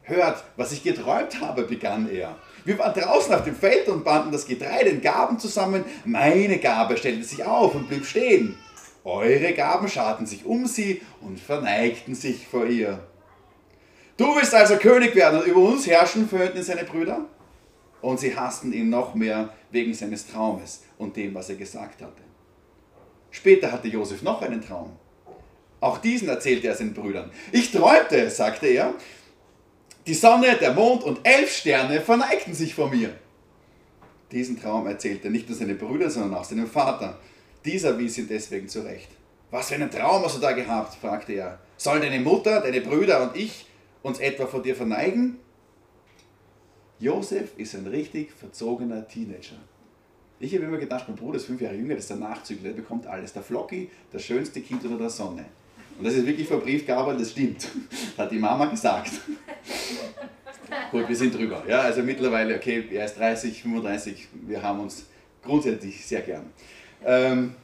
Hört, 0.08 0.44
was 0.56 0.72
ich 0.72 0.84
geträumt 0.84 1.42
habe, 1.42 1.64
begann 1.64 2.10
er. 2.10 2.36
Wir 2.64 2.78
waren 2.78 2.94
draußen 2.94 3.34
auf 3.34 3.44
dem 3.44 3.56
Feld 3.56 3.88
und 3.88 4.04
banden 4.04 4.32
das 4.32 4.46
Getreide 4.46 4.90
in 4.90 5.02
Gaben 5.02 5.40
zusammen. 5.40 5.84
Meine 6.06 6.60
Gabe 6.60 6.96
stellte 6.96 7.24
sich 7.24 7.44
auf 7.44 7.74
und 7.74 7.88
blieb 7.88 8.06
stehen. 8.06 8.56
Eure 9.04 9.54
Gaben 9.54 9.88
scharten 9.88 10.28
sich 10.28 10.46
um 10.46 10.68
sie 10.68 11.02
und 11.22 11.40
verneigten 11.40 12.14
sich 12.14 12.48
vor 12.48 12.66
ihr. 12.68 13.00
Du 14.18 14.36
willst 14.36 14.54
also 14.54 14.78
König 14.78 15.16
werden 15.16 15.42
und 15.42 15.48
über 15.48 15.60
uns 15.60 15.88
herrschen, 15.88 16.30
verhörten 16.30 16.62
seine 16.64 16.84
Brüder. 16.84 17.26
Und 18.02 18.20
sie 18.20 18.36
hassten 18.36 18.74
ihn 18.74 18.90
noch 18.90 19.16
mehr 19.16 19.50
wegen 19.72 19.94
seines 19.94 20.28
Traumes 20.28 20.84
und 21.00 21.18
dem, 21.18 21.34
was 21.34 21.50
er 21.50 21.56
gesagt 21.56 22.02
hatte. 22.02 22.22
Später 23.32 23.72
hatte 23.72 23.88
Josef 23.88 24.22
noch 24.22 24.42
einen 24.42 24.62
Traum. 24.62 24.96
Auch 25.82 25.98
diesen 25.98 26.30
erzählte 26.30 26.68
er 26.68 26.76
seinen 26.76 26.94
Brüdern. 26.94 27.32
Ich 27.52 27.72
träumte, 27.72 28.30
sagte 28.30 28.68
er, 28.68 28.94
die 30.08 30.14
Sonne, 30.14 30.56
der 30.58 30.74
Mond 30.74 31.04
und 31.04 31.20
elf 31.24 31.52
Sterne 31.52 32.00
verneigten 32.02 32.54
sich 32.54 32.76
vor 32.76 32.90
mir. 32.90 33.16
Diesen 34.32 34.60
Traum 34.60 34.86
erzählte 34.88 35.30
nicht 35.30 35.50
nur 35.50 35.58
seine 35.58 35.76
Brüder, 35.76 36.10
sondern 36.10 36.36
auch 36.36 36.44
seinem 36.44 36.68
Vater. 36.68 37.18
Dieser 37.64 37.98
wies 37.98 38.18
ihn 38.18 38.28
deswegen 38.28 38.68
zurecht. 38.68 39.10
Was 39.50 39.70
für 39.70 39.76
einen 39.76 39.90
Traum 39.90 40.24
hast 40.24 40.38
du 40.38 40.42
da 40.42 40.52
gehabt? 40.52 40.96
fragte 40.96 41.34
er. 41.34 41.60
Sollen 41.78 42.02
deine 42.02 42.20
Mutter, 42.20 42.62
deine 42.62 42.82
Brüder 42.82 43.24
und 43.24 43.36
ich 43.36 43.66
uns 44.04 44.20
etwa 44.20 44.46
vor 44.46 44.62
dir 44.62 44.76
verneigen? 44.76 45.38
Josef 47.00 47.58
ist 47.58 47.76
ein 47.76 47.88
richtig 47.88 48.32
verzogener 48.32 49.08
Teenager. 49.08 49.58
Ich 50.40 50.54
habe 50.54 50.66
immer 50.66 50.78
gedacht, 50.78 51.08
mein 51.08 51.18
Bruder 51.18 51.38
ist 51.38 51.46
fünf 51.46 51.62
Jahre 51.62 51.76
jünger, 51.76 51.96
das 51.96 52.04
ist 52.06 52.10
der 52.10 52.18
Nachzügler, 52.18 52.70
der 52.70 52.82
bekommt 52.82 53.08
alles. 53.08 53.34
Der 53.34 53.42
Flocky, 53.42 53.90
das 54.12 54.24
schönste 54.24 54.62
Kind 54.62 54.84
unter 54.84 54.98
der 54.98 55.10
Sonne. 55.10 55.46
Und 55.98 56.06
das 56.06 56.16
ist 56.16 56.25
wirklich 56.25 56.48
vor 56.48 56.60
Briefgabe, 56.60 57.16
das 57.18 57.32
stimmt. 57.32 57.68
Hat 58.18 58.32
die 58.32 58.40
Mama 58.40 58.66
gesagt. 58.66 59.12
Gut, 60.92 61.08
wir 61.08 61.16
sind 61.16 61.34
drüber. 61.34 61.64
Ja, 61.68 61.82
also 61.82 62.02
mittlerweile, 62.02 62.56
okay, 62.56 62.88
er 62.92 63.06
ist 63.06 63.18
30, 63.18 63.62
35, 63.62 64.28
wir 64.48 64.62
haben 64.62 64.82
uns 64.82 65.06
grundsätzlich 65.44 66.06
sehr 66.06 66.22
gern. 66.22 66.52
Ähm, 67.06 67.56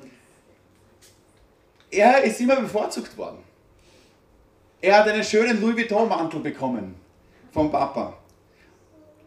er 1.89 2.23
ist 2.23 2.39
immer 2.39 2.55
bevorzugt 2.55 3.17
worden. 3.17 3.39
Er 4.79 4.99
hat 4.99 5.07
einen 5.07 5.23
schönen 5.23 5.59
Louis 5.59 5.75
Vuitton-Mantel 5.75 6.39
bekommen 6.39 6.95
vom 7.51 7.71
Papa. 7.71 8.17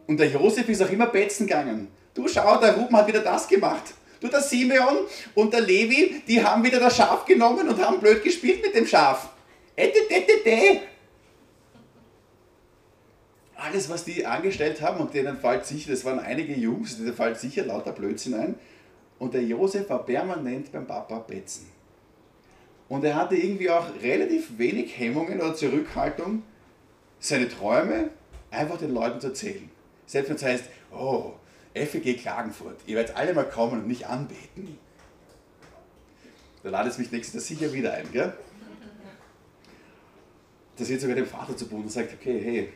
Und 0.07 0.19
der 0.19 0.29
Josef 0.29 0.67
ist 0.67 0.81
auch 0.81 0.89
immer 0.89 1.07
betzen 1.07 1.47
gegangen. 1.47 1.87
Du 2.13 2.27
schau, 2.27 2.59
der 2.59 2.75
Ruben 2.75 2.95
hat 2.95 3.07
wieder 3.07 3.21
das 3.21 3.47
gemacht. 3.47 3.93
Du, 4.25 4.31
der 4.31 4.41
Simeon 4.41 5.05
und 5.35 5.53
der 5.53 5.61
Levi, 5.61 6.23
die 6.27 6.43
haben 6.43 6.63
wieder 6.63 6.79
das 6.79 6.97
Schaf 6.97 7.25
genommen 7.25 7.69
und 7.69 7.79
haben 7.79 7.99
blöd 7.99 8.23
gespielt 8.23 8.59
mit 8.63 8.73
dem 8.73 8.87
Schaf. 8.87 9.29
Ättetätete. 9.75 10.81
Alles, 13.55 13.87
was 13.87 14.03
die 14.03 14.25
angestellt 14.25 14.81
haben, 14.81 14.99
und 14.99 15.13
denen 15.13 15.37
fällt 15.37 15.67
sicher, 15.67 15.91
das 15.91 16.03
waren 16.05 16.17
einige 16.17 16.55
Jungs, 16.55 16.97
denen 16.97 17.13
fällt 17.13 17.39
sicher 17.39 17.65
lauter 17.65 17.91
Blödsinn 17.91 18.33
ein. 18.33 18.55
Und 19.19 19.35
der 19.35 19.43
Josef 19.43 19.87
war 19.89 20.03
permanent 20.03 20.71
beim 20.71 20.87
Papa 20.87 21.19
betzen. 21.19 21.69
Und 22.89 23.03
er 23.03 23.15
hatte 23.15 23.35
irgendwie 23.35 23.69
auch 23.69 23.85
relativ 24.01 24.57
wenig 24.57 24.97
Hemmungen 24.97 25.39
oder 25.39 25.53
Zurückhaltung, 25.53 26.41
seine 27.19 27.47
Träume 27.47 28.09
einfach 28.49 28.79
den 28.79 28.91
Leuten 28.91 29.21
zu 29.21 29.27
erzählen. 29.27 29.69
Selbst 30.07 30.29
wenn 30.29 30.35
es 30.35 30.43
heißt, 30.43 30.63
oh, 30.91 31.33
FEG 31.75 32.17
Klagenfurt, 32.17 32.79
ihr 32.87 32.95
werdet 32.95 33.15
alle 33.15 33.33
mal 33.33 33.49
kommen 33.49 33.81
und 33.81 33.87
mich 33.87 34.07
anbeten. 34.07 34.77
Da 36.63 36.69
ladet 36.69 36.93
es 36.93 36.97
mich 36.97 37.11
nächstes 37.11 37.49
Jahr 37.49 37.59
sicher 37.59 37.73
wieder 37.73 37.93
ein, 37.93 38.11
gell? 38.11 38.33
Das 40.77 40.89
wird 40.89 41.01
sogar 41.01 41.15
dem 41.15 41.27
Vater 41.27 41.55
zu 41.55 41.65
tun 41.65 41.83
und 41.83 41.91
sagt, 41.91 42.13
okay, 42.13 42.41
hey, 42.41 42.73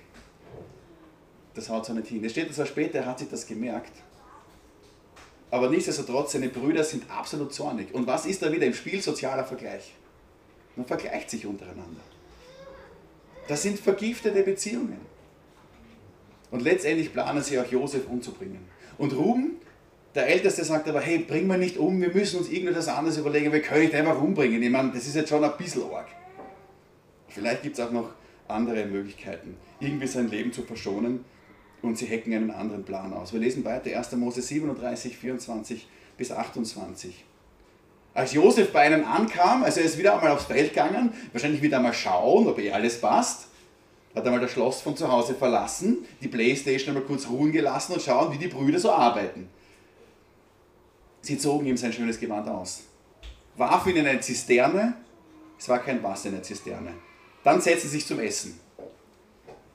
das 1.53 1.69
haut 1.69 1.85
so 1.85 1.93
nicht 1.93 2.07
hin. 2.07 2.23
Es 2.23 2.33
steht 2.33 2.53
zwar 2.53 2.65
später, 2.65 2.99
er 2.99 3.05
hat 3.05 3.19
sich 3.19 3.29
das 3.29 3.47
gemerkt. 3.47 3.93
Aber 5.51 5.69
nichtsdestotrotz, 5.69 6.33
seine 6.33 6.49
Brüder 6.49 6.83
sind 6.83 7.09
absolut 7.09 7.53
zornig. 7.53 7.93
Und 7.93 8.05
was 8.05 8.25
ist 8.25 8.41
da 8.41 8.51
wieder 8.51 8.67
im 8.67 8.73
Spiel? 8.73 9.01
Sozialer 9.01 9.43
Vergleich. 9.43 9.93
Man 10.75 10.85
vergleicht 10.85 11.29
sich 11.29 11.45
untereinander. 11.45 12.01
Das 13.47 13.63
sind 13.63 13.79
vergiftete 13.79 14.43
Beziehungen. 14.43 14.99
Und 16.51 16.61
letztendlich 16.61 17.11
planen 17.11 17.43
sie 17.43 17.59
auch 17.59 17.65
Josef 17.65 18.07
umzubringen. 18.07 18.67
Und 18.99 19.15
Ruben, 19.15 19.53
der 20.13 20.27
Älteste, 20.27 20.63
sagt 20.63 20.87
aber, 20.89 20.99
hey, 20.99 21.19
bring 21.19 21.47
mal 21.47 21.57
nicht 21.57 21.77
um, 21.77 21.99
wir 22.01 22.13
müssen 22.13 22.37
uns 22.37 22.49
irgendetwas 22.49 22.89
anderes 22.89 23.17
überlegen, 23.17 23.51
wir 23.51 23.61
können 23.61 23.83
nicht 23.83 23.95
einfach 23.95 24.21
umbringen. 24.21 24.61
Ich 24.61 24.69
meine, 24.69 24.91
das 24.91 25.07
ist 25.07 25.15
jetzt 25.15 25.29
schon 25.29 25.43
ein 25.43 25.57
bisschen 25.57 25.83
arg. 25.91 26.07
Vielleicht 27.29 27.63
gibt 27.63 27.79
es 27.79 27.83
auch 27.83 27.91
noch 27.91 28.09
andere 28.49 28.85
Möglichkeiten, 28.85 29.55
irgendwie 29.79 30.07
sein 30.07 30.27
Leben 30.27 30.51
zu 30.51 30.63
verschonen 30.63 31.23
und 31.81 31.97
sie 31.97 32.07
hacken 32.07 32.33
einen 32.33 32.51
anderen 32.51 32.83
Plan 32.83 33.13
aus. 33.13 33.31
Wir 33.31 33.39
lesen 33.39 33.63
weiter 33.63 33.95
1. 33.97 34.11
Mose 34.13 34.41
37, 34.41 35.17
24 35.17 35.87
bis 36.17 36.31
28. 36.31 37.23
Als 38.13 38.33
Josef 38.33 38.73
bei 38.73 38.87
ihnen 38.87 39.05
ankam, 39.05 39.63
also 39.63 39.79
er 39.79 39.85
ist 39.85 39.97
wieder 39.97 40.15
einmal 40.15 40.31
aufs 40.31 40.45
Feld 40.45 40.73
gegangen, 40.73 41.13
wahrscheinlich 41.31 41.61
wieder 41.61 41.77
einmal 41.77 41.93
schauen, 41.93 42.47
ob 42.47 42.59
eh 42.59 42.71
alles 42.71 42.99
passt, 42.99 43.48
hat 44.19 44.25
einmal 44.27 44.41
das 44.41 44.51
Schloss 44.51 44.81
von 44.81 44.95
zu 44.95 45.11
Hause 45.11 45.33
verlassen, 45.33 46.05
die 46.21 46.27
Playstation 46.27 46.95
einmal 46.95 47.07
kurz 47.07 47.27
ruhen 47.27 47.51
gelassen 47.51 47.93
und 47.93 48.01
schauen, 48.01 48.31
wie 48.33 48.37
die 48.37 48.47
Brüder 48.47 48.79
so 48.79 48.91
arbeiten. 48.91 49.49
Sie 51.21 51.37
zogen 51.37 51.65
ihm 51.65 51.77
sein 51.77 51.91
schönes 51.91 52.19
Gewand 52.19 52.47
aus, 52.47 52.83
warfen 53.57 53.91
ihn 53.91 53.97
in 53.97 54.07
eine 54.07 54.19
Zisterne, 54.21 54.95
es 55.57 55.67
war 55.67 55.79
kein 55.79 56.01
Wasser 56.01 56.29
in 56.29 56.35
der 56.35 56.43
Zisterne. 56.43 56.93
Dann 57.43 57.59
setzten 57.59 57.89
sie 57.89 57.97
sich 57.97 58.05
zum 58.05 58.19
Essen. 58.19 58.59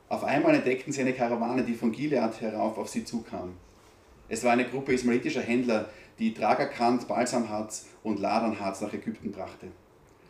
Auf 0.08 0.24
einmal 0.24 0.54
entdeckten 0.54 0.92
sie 0.92 1.00
eine 1.00 1.12
Karawane, 1.12 1.64
die 1.64 1.74
von 1.74 1.92
Gilead 1.92 2.40
herauf 2.40 2.78
auf 2.78 2.88
sie 2.88 3.04
zukam. 3.04 3.54
Es 4.28 4.44
war 4.44 4.52
eine 4.52 4.64
Gruppe 4.64 4.94
ismaelitischer 4.94 5.42
Händler, 5.42 5.90
die 6.18 6.32
Tragerkant, 6.32 7.08
Balsamharz 7.08 7.86
und 8.02 8.20
Ladernharz 8.20 8.80
nach 8.80 8.92
Ägypten 8.92 9.32
brachte. 9.32 9.68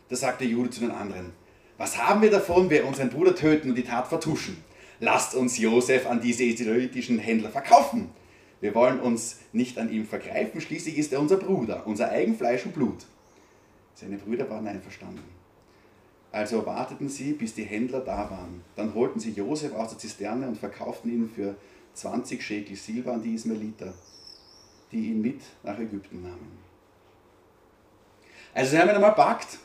Da 0.09 0.15
sagte 0.15 0.45
Jude 0.45 0.69
zu 0.69 0.81
den 0.81 0.91
anderen, 0.91 1.33
was 1.77 1.97
haben 1.97 2.21
wir 2.21 2.31
davon, 2.31 2.69
wir 2.69 2.85
unseren 2.85 3.09
Bruder 3.09 3.35
töten 3.35 3.69
und 3.69 3.75
die 3.75 3.83
Tat 3.83 4.07
vertuschen? 4.07 4.63
Lasst 4.99 5.35
uns 5.35 5.57
Josef 5.57 6.07
an 6.07 6.21
diese 6.21 6.43
israelitischen 6.43 7.19
Händler 7.19 7.49
verkaufen. 7.49 8.09
Wir 8.61 8.73
wollen 8.73 8.99
uns 8.99 9.39
nicht 9.51 9.77
an 9.77 9.91
ihm 9.91 10.05
vergreifen, 10.05 10.61
schließlich 10.61 10.97
ist 10.97 11.11
er 11.11 11.19
unser 11.19 11.37
Bruder, 11.37 11.85
unser 11.85 12.09
Eigenfleisch 12.09 12.65
und 12.65 12.73
Blut. 12.73 13.05
Seine 13.93 14.17
Brüder 14.17 14.49
waren 14.49 14.67
einverstanden. 14.67 15.23
Also 16.31 16.65
warteten 16.65 17.07
sie, 17.07 17.33
bis 17.33 17.53
die 17.53 17.63
Händler 17.63 18.01
da 18.01 18.29
waren. 18.29 18.61
Dann 18.75 18.93
holten 18.93 19.19
sie 19.19 19.31
Josef 19.31 19.73
aus 19.73 19.89
der 19.89 19.99
Zisterne 19.99 20.47
und 20.47 20.57
verkauften 20.57 21.11
ihn 21.11 21.29
für 21.29 21.55
20 21.93 22.41
Schekel 22.41 22.75
Silber 22.75 23.13
an 23.13 23.23
die 23.23 23.35
Ismaeliter, 23.35 23.93
die 24.91 25.11
ihn 25.11 25.21
mit 25.21 25.41
nach 25.63 25.79
Ägypten 25.79 26.23
nahmen. 26.23 26.57
Also 28.53 28.71
sie 28.71 28.79
haben 28.79 28.89
ihn 28.89 28.95
einmal 28.95 29.15
packt, 29.15 29.59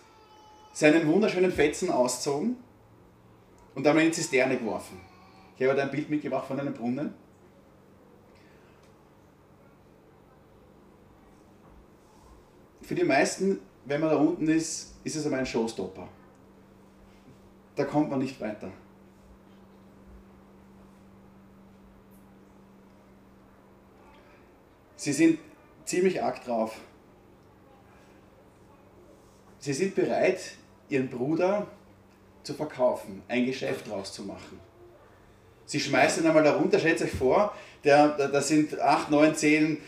seinen 0.73 1.07
wunderschönen 1.07 1.53
Fetzen 1.53 1.91
ausgezogen 1.91 2.57
und 3.75 3.85
dann 3.85 3.99
in 3.99 4.07
die 4.07 4.13
Zisterne 4.13 4.59
geworfen. 4.59 5.01
Ich 5.57 5.69
habe 5.69 5.81
ein 5.81 5.91
Bild 5.91 6.09
mitgebracht 6.09 6.47
von 6.47 6.59
einem 6.59 6.73
Brunnen. 6.73 7.13
Für 12.83 12.95
die 12.95 13.05
meisten, 13.05 13.61
wenn 13.85 14.01
man 14.01 14.11
da 14.11 14.17
unten 14.17 14.49
ist, 14.49 14.95
ist 15.05 15.17
es 15.17 15.25
einmal 15.25 15.41
ein 15.41 15.47
Showstopper 15.47 16.09
da 17.81 17.87
kommt 17.87 18.11
man 18.11 18.19
nicht 18.19 18.39
weiter. 18.41 18.71
Sie 24.97 25.15
sind 25.15 25.39
ziemlich 25.87 26.23
arg 26.23 26.45
drauf. 26.45 26.79
Sie 29.61 29.75
sind 29.75 29.95
bereit, 29.95 30.41
ihren 30.89 31.09
Bruder 31.09 31.67
zu 32.43 32.55
verkaufen, 32.55 33.23
ein 33.29 33.45
Geschäft 33.45 33.89
draus 33.89 34.13
zu 34.13 34.23
machen. 34.23 34.59
Sie 35.67 35.79
schmeißen 35.79 36.27
einmal 36.27 36.43
da 36.43 36.57
runter, 36.57 36.79
stellt 36.79 37.01
euch 37.03 37.13
vor, 37.13 37.55
da 37.83 38.43
sind 38.43 38.81
8, 38.81 39.11
9, 39.11 39.35
10 39.35 39.79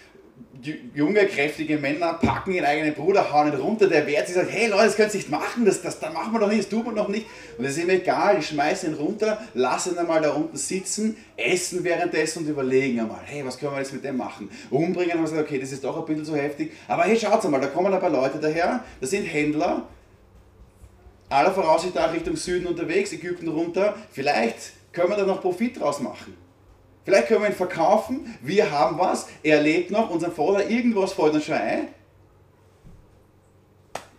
junge, 0.94 1.26
kräftige 1.26 1.78
Männer 1.78 2.14
packen 2.14 2.52
ihren 2.52 2.64
eigenen 2.64 2.94
Bruder, 2.94 3.32
hauen 3.32 3.48
ihn 3.48 3.58
runter, 3.58 3.88
der 3.88 4.06
wehrt 4.06 4.26
sich, 4.26 4.36
sagt, 4.36 4.50
hey 4.50 4.68
Leute, 4.68 4.86
das 4.86 4.96
könnt 4.96 5.12
ihr 5.12 5.16
nicht 5.16 5.30
machen, 5.30 5.64
das, 5.64 5.82
das, 5.82 5.98
das 5.98 6.12
machen 6.12 6.32
wir 6.32 6.40
doch 6.40 6.48
nicht, 6.48 6.60
das 6.60 6.68
tut 6.68 6.86
man 6.86 6.94
doch 6.94 7.08
nicht. 7.08 7.26
Und 7.58 7.64
es 7.64 7.76
ist 7.76 7.82
ihm 7.82 7.90
egal, 7.90 8.38
ich 8.38 8.46
schmeiße 8.46 8.86
ihn 8.86 8.94
runter, 8.94 9.40
lasse 9.54 9.90
ihn 9.90 9.98
einmal 9.98 10.20
da 10.20 10.30
unten 10.30 10.56
sitzen, 10.56 11.16
essen 11.36 11.82
währenddessen 11.82 12.40
und 12.40 12.48
überlegen 12.48 13.00
einmal, 13.00 13.20
hey, 13.24 13.44
was 13.44 13.58
können 13.58 13.72
wir 13.72 13.78
jetzt 13.78 13.92
mit 13.92 14.04
dem 14.04 14.16
machen? 14.16 14.50
Umbringen, 14.70 15.18
und 15.18 15.26
sagen, 15.26 15.42
okay, 15.42 15.58
das 15.58 15.72
ist 15.72 15.82
doch 15.82 15.98
ein 15.98 16.04
bisschen 16.04 16.24
zu 16.24 16.36
heftig, 16.36 16.72
aber 16.86 17.04
hey, 17.04 17.18
schaut 17.18 17.42
mal, 17.50 17.60
da 17.60 17.68
kommen 17.68 17.92
ein 17.92 18.00
paar 18.00 18.10
Leute 18.10 18.38
daher, 18.38 18.84
das 19.00 19.10
sind 19.10 19.24
Händler, 19.24 19.88
aller 21.28 21.52
Voraussicht 21.52 21.94
nach 21.94 22.12
Richtung 22.12 22.36
Süden 22.36 22.66
unterwegs, 22.66 23.12
Ägypten 23.12 23.48
runter, 23.48 23.96
vielleicht 24.12 24.72
können 24.92 25.10
wir 25.10 25.16
da 25.16 25.26
noch 25.26 25.40
Profit 25.40 25.80
draus 25.80 26.00
machen. 26.00 26.41
Vielleicht 27.04 27.28
können 27.28 27.42
wir 27.42 27.48
ihn 27.48 27.54
verkaufen, 27.54 28.36
wir 28.42 28.70
haben 28.70 28.98
was, 28.98 29.26
er 29.42 29.60
lebt 29.60 29.90
noch, 29.90 30.10
unser 30.10 30.30
Vater, 30.30 30.68
irgendwas 30.70 31.12
fällt 31.12 31.34
uns 31.34 31.44
schon 31.44 31.54
ein. 31.54 31.88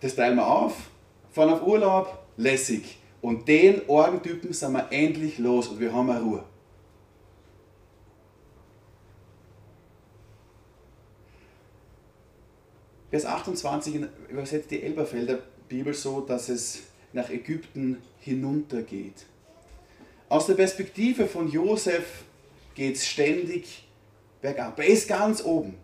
Das 0.01 0.15
teilen 0.15 0.35
wir 0.35 0.45
auf, 0.45 0.73
fahren 1.31 1.49
auf 1.49 1.65
Urlaub, 1.65 2.25
lässig. 2.35 2.97
Und 3.21 3.47
den 3.47 3.81
Orgentypen 3.87 4.51
sind 4.51 4.73
wir 4.73 4.91
endlich 4.91 5.37
los 5.37 5.69
und 5.69 5.79
wir 5.79 5.93
haben 5.93 6.09
eine 6.09 6.21
Ruhe. 6.21 6.43
Vers 13.09 13.25
28 13.25 14.01
übersetzt 14.27 14.71
die 14.71 14.81
Elberfelder 14.81 15.39
Bibel 15.69 15.93
so, 15.93 16.19
dass 16.19 16.49
es 16.49 16.81
nach 17.13 17.29
Ägypten 17.29 18.01
hinuntergeht. 18.19 19.25
Aus 20.27 20.47
der 20.47 20.55
Perspektive 20.55 21.27
von 21.27 21.47
Josef 21.47 22.25
geht 22.75 22.95
es 22.95 23.07
ständig 23.07 23.87
bergab. 24.41 24.79
Er 24.79 24.87
ist 24.87 25.07
ganz 25.07 25.43
oben. 25.43 25.77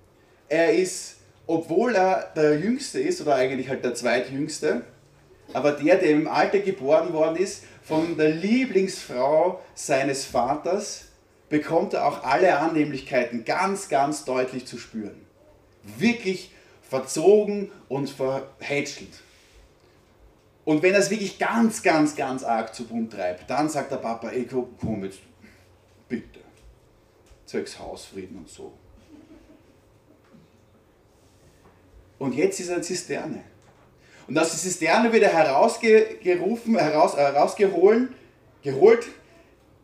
Er 0.48 0.74
ist, 0.74 1.18
obwohl 1.48 1.96
er 1.96 2.32
der 2.36 2.60
Jüngste 2.60 3.00
ist, 3.00 3.22
oder 3.22 3.36
eigentlich 3.36 3.70
halt 3.70 3.84
der 3.84 3.94
Zweitjüngste, 3.94 4.84
aber 5.54 5.72
der, 5.72 5.98
der 5.98 6.12
im 6.12 6.28
Alter 6.28 6.60
geboren 6.60 7.14
worden 7.14 7.36
ist, 7.38 7.64
von 7.84 8.18
der 8.18 8.30
Lieblingsfrau 8.30 9.62
seines 9.74 10.26
Vaters, 10.26 11.06
bekommt 11.50 11.94
er 11.96 12.06
auch 12.06 12.24
alle 12.24 12.60
Annehmlichkeiten 12.60 13.46
ganz, 13.46 13.90
ganz 13.90 14.26
deutlich 14.26 14.68
zu 14.68 14.78
spüren. 14.78 15.26
Wirklich 15.98 16.52
verzogen 16.88 17.72
und 17.88 18.10
verhätschelt. 18.10 19.22
Und 20.66 20.84
wenn 20.84 20.94
er 20.94 21.00
es 21.00 21.10
wirklich 21.10 21.40
ganz, 21.40 21.82
ganz, 21.82 22.16
ganz 22.16 22.44
arg 22.44 22.76
zu 22.76 22.86
bunt 22.86 23.14
treibt, 23.14 23.50
dann 23.50 23.70
sagt 23.70 23.92
der 23.92 23.98
Papa, 23.98 24.30
ey, 24.30 24.48
komm 24.80 25.04
jetzt, 25.04 25.20
bitte, 26.08 26.40
zwecks 27.50 27.80
Hausfrieden 27.80 28.38
und 28.38 28.50
so. 28.50 28.72
Und 32.20 32.36
jetzt 32.36 32.60
ist 32.60 32.68
er 32.68 32.76
eine 32.76 32.84
Zisterne. 32.84 33.44
Und 34.28 34.38
aus 34.38 34.52
der 34.52 34.60
Zisterne 34.60 35.12
wird 35.12 35.24
er 35.24 35.34
herausgerufen, 35.34 36.78
heraus, 36.78 37.16
äh, 37.16 37.22
herausgeholt, 37.22 38.10
geholt, 38.62 39.08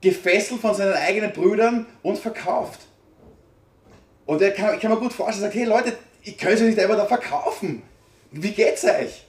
gefesselt 0.02 0.62
von 0.62 0.76
seinen 0.76 0.94
eigenen 0.94 1.34
Brüdern 1.34 1.88
und 2.04 2.20
verkauft. 2.20 2.82
Und 4.28 4.42
er 4.42 4.52
kann, 4.52 4.76
ich 4.76 4.82
kann 4.82 4.92
mir 4.92 4.98
gut 4.98 5.14
vorstellen, 5.14 5.50
sagt, 5.50 5.56
hey 5.56 5.66
Leute, 5.66 5.98
ich 6.22 6.38
kann 6.38 6.52
es 6.52 6.62
nicht 6.62 6.78
einfach 6.78 6.98
da 6.98 7.06
verkaufen. 7.06 7.82
Wie 8.32 8.52
geht's 8.52 8.84
euch? 8.84 9.26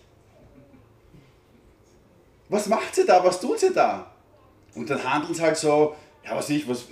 Was 2.48 2.66
macht 2.66 2.94
sie 2.94 3.06
da? 3.06 3.24
Was 3.24 3.40
tut 3.40 3.60
sie 3.60 3.72
da? 3.72 4.10
Und 4.74 4.90
dann 4.90 5.02
handeln 5.02 5.34
sie 5.34 5.42
halt 5.42 5.56
so, 5.56 5.96
ja 6.24 6.36
was 6.36 6.50
ich, 6.50 6.68
was, 6.68 6.84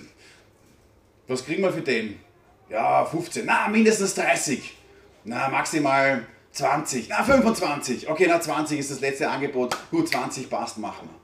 was 1.28 1.44
kriegen 1.44 1.62
wir 1.62 1.72
für 1.72 1.82
den? 1.82 2.20
Ja, 2.68 3.04
15, 3.04 3.44
na 3.44 3.68
mindestens 3.68 4.14
30, 4.14 4.76
na 5.24 5.48
maximal 5.48 6.26
20, 6.52 7.08
na 7.08 7.22
25, 7.22 8.08
okay, 8.08 8.26
na 8.28 8.40
20 8.40 8.78
ist 8.78 8.90
das 8.90 9.00
letzte 9.00 9.28
Angebot, 9.28 9.76
gut 9.90 10.08
20 10.08 10.48
passt, 10.48 10.78
machen 10.78 11.08
wir. 11.08 11.20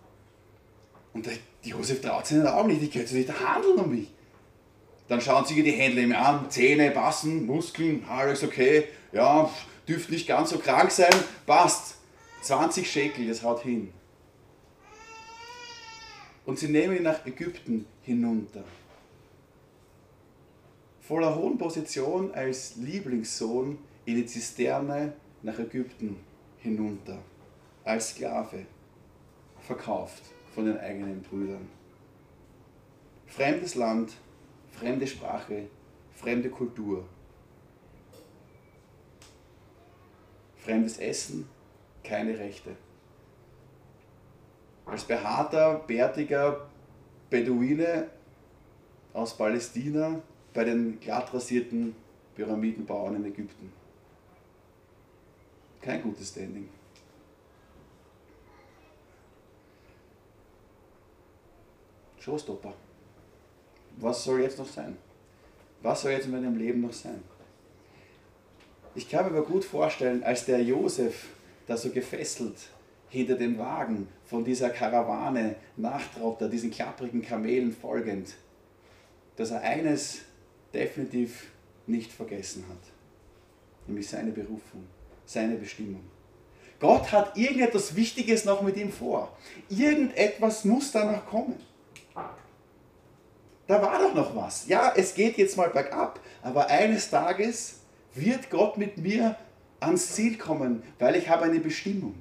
Und 1.12 1.26
der 1.26 1.35
Josef 1.62 2.00
traut 2.00 2.26
sich 2.26 2.37
in 2.37 2.45
den 2.45 2.52
Augen 2.52 2.69
nicht, 2.69 2.83
ich 2.83 2.92
könnte 2.92 3.14
nicht 3.14 3.30
handeln 3.45 3.78
um 3.78 3.90
mich. 3.90 4.09
Dann 5.09 5.21
schauen 5.21 5.45
sich 5.45 5.57
die 5.57 5.71
Händler 5.73 6.07
mir 6.07 6.19
an, 6.19 6.50
Zähne 6.50 6.90
passen, 6.92 7.47
Muskeln, 7.47 8.04
alles 8.09 8.45
okay, 8.45 8.85
ja, 9.12 9.50
dürfte 9.88 10.12
nicht 10.12 10.28
ganz 10.28 10.50
so 10.50 10.59
krank 10.59 10.90
sein, 10.90 11.12
passt. 11.47 11.97
20 12.42 12.90
Schekel, 12.90 13.28
das 13.28 13.42
haut 13.42 13.62
hin. 13.62 13.92
Und 16.47 16.59
sie 16.59 16.69
nehmen 16.69 16.97
ihn 16.97 17.02
nach 17.02 17.26
Ägypten 17.26 17.87
hinunter. 18.02 18.64
Voller 21.11 21.35
hohen 21.35 21.59
Position 21.59 22.33
als 22.35 22.76
Lieblingssohn 22.76 23.76
in 24.05 24.14
die 24.14 24.26
Zisterne 24.26 25.12
nach 25.43 25.59
Ägypten 25.59 26.17
hinunter. 26.59 27.19
Als 27.83 28.11
Sklave. 28.11 28.64
Verkauft 29.59 30.23
von 30.55 30.67
den 30.67 30.79
eigenen 30.79 31.21
Brüdern. 31.21 31.69
Fremdes 33.26 33.75
Land, 33.75 34.12
fremde 34.71 35.05
Sprache, 35.05 35.67
fremde 36.14 36.49
Kultur. 36.49 37.05
Fremdes 40.59 40.99
Essen, 40.99 41.49
keine 42.05 42.38
Rechte. 42.38 42.76
Als 44.87 45.02
behaarter, 45.02 45.83
bärtiger 45.88 46.69
Beduine 47.31 48.11
aus 49.12 49.37
Palästina 49.37 50.23
bei 50.52 50.64
den 50.64 50.99
glatt 51.00 51.33
rasierten 51.33 51.95
Pyramidenbauern 52.35 53.16
in 53.16 53.25
Ägypten. 53.25 53.73
Kein 55.80 56.02
gutes 56.02 56.28
Standing. 56.28 56.69
Showstopper. 62.19 62.75
Was 63.97 64.25
soll 64.25 64.42
jetzt 64.42 64.59
noch 64.59 64.69
sein? 64.69 64.97
Was 65.83 66.02
soll 66.02 66.12
jetzt 66.12 66.26
in 66.26 66.33
meinem 66.33 66.57
Leben 66.57 66.83
noch 66.83 66.92
sein? 66.92 67.23
Ich 68.95 69.09
kann 69.09 69.25
mir 69.25 69.38
aber 69.38 69.47
gut 69.47 69.64
vorstellen, 69.64 70.23
als 70.23 70.45
der 70.45 70.62
Josef 70.62 71.28
da 71.66 71.76
so 71.76 71.90
gefesselt 71.90 72.57
hinter 73.09 73.37
dem 73.37 73.59
Wagen 73.59 74.09
von 74.25 74.44
dieser 74.44 74.70
Karawane 74.70 75.57
nachtraut, 75.77 76.40
diesen 76.53 76.70
klapprigen 76.70 77.22
Kamelen 77.22 77.72
folgend, 77.72 78.35
dass 79.37 79.51
er 79.51 79.62
eines 79.62 80.22
definitiv 80.72 81.50
nicht 81.87 82.12
vergessen 82.12 82.64
hat, 82.68 82.83
nämlich 83.87 84.09
seine 84.09 84.30
Berufung, 84.30 84.87
seine 85.24 85.56
Bestimmung. 85.56 86.04
Gott 86.78 87.12
hat 87.12 87.37
irgendetwas 87.37 87.94
Wichtiges 87.94 88.44
noch 88.44 88.62
mit 88.62 88.76
ihm 88.76 88.90
vor. 88.90 89.37
Irgendetwas 89.68 90.64
muss 90.64 90.92
da 90.92 91.11
noch 91.11 91.26
kommen 91.26 91.61
da 93.70 93.80
war 93.80 94.00
doch 94.00 94.14
noch 94.14 94.35
was. 94.35 94.66
Ja, 94.66 94.92
es 94.96 95.14
geht 95.14 95.38
jetzt 95.38 95.56
mal 95.56 95.70
bergab, 95.70 96.18
aber 96.42 96.66
eines 96.66 97.09
Tages 97.09 97.83
wird 98.14 98.50
Gott 98.50 98.76
mit 98.76 98.98
mir 98.98 99.37
ans 99.78 100.12
Ziel 100.12 100.37
kommen, 100.37 100.83
weil 100.98 101.14
ich 101.14 101.28
habe 101.28 101.44
eine 101.44 101.61
Bestimmung. 101.61 102.20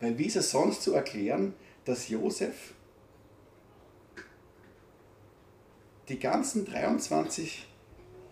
Weil 0.00 0.16
wie 0.16 0.24
ist 0.24 0.36
es 0.36 0.50
sonst 0.50 0.82
zu 0.82 0.94
erklären, 0.94 1.52
dass 1.84 2.08
Josef 2.08 2.72
die 6.08 6.18
ganzen 6.18 6.66
23 6.66 7.66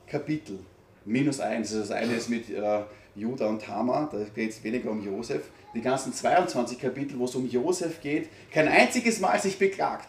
Kapitel, 0.07 0.59
minus 1.05 1.41
eins, 1.41 1.73
also 1.73 1.81
das 1.81 1.91
eine 1.91 2.15
ist 2.15 2.29
mit 2.29 2.51
äh, 2.51 2.81
Judah 3.15 3.49
und 3.49 3.63
Tamar, 3.63 4.09
da 4.11 4.25
geht 4.35 4.51
es 4.51 4.63
weniger 4.63 4.91
um 4.91 5.03
Josef, 5.05 5.43
die 5.75 5.81
ganzen 5.81 6.13
22 6.13 6.79
Kapitel, 6.79 7.19
wo 7.19 7.25
es 7.25 7.35
um 7.35 7.49
Josef 7.49 8.01
geht, 8.01 8.29
kein 8.51 8.69
einziges 8.69 9.21
Mal 9.21 9.41
sich 9.41 9.59
beklagt 9.59 10.09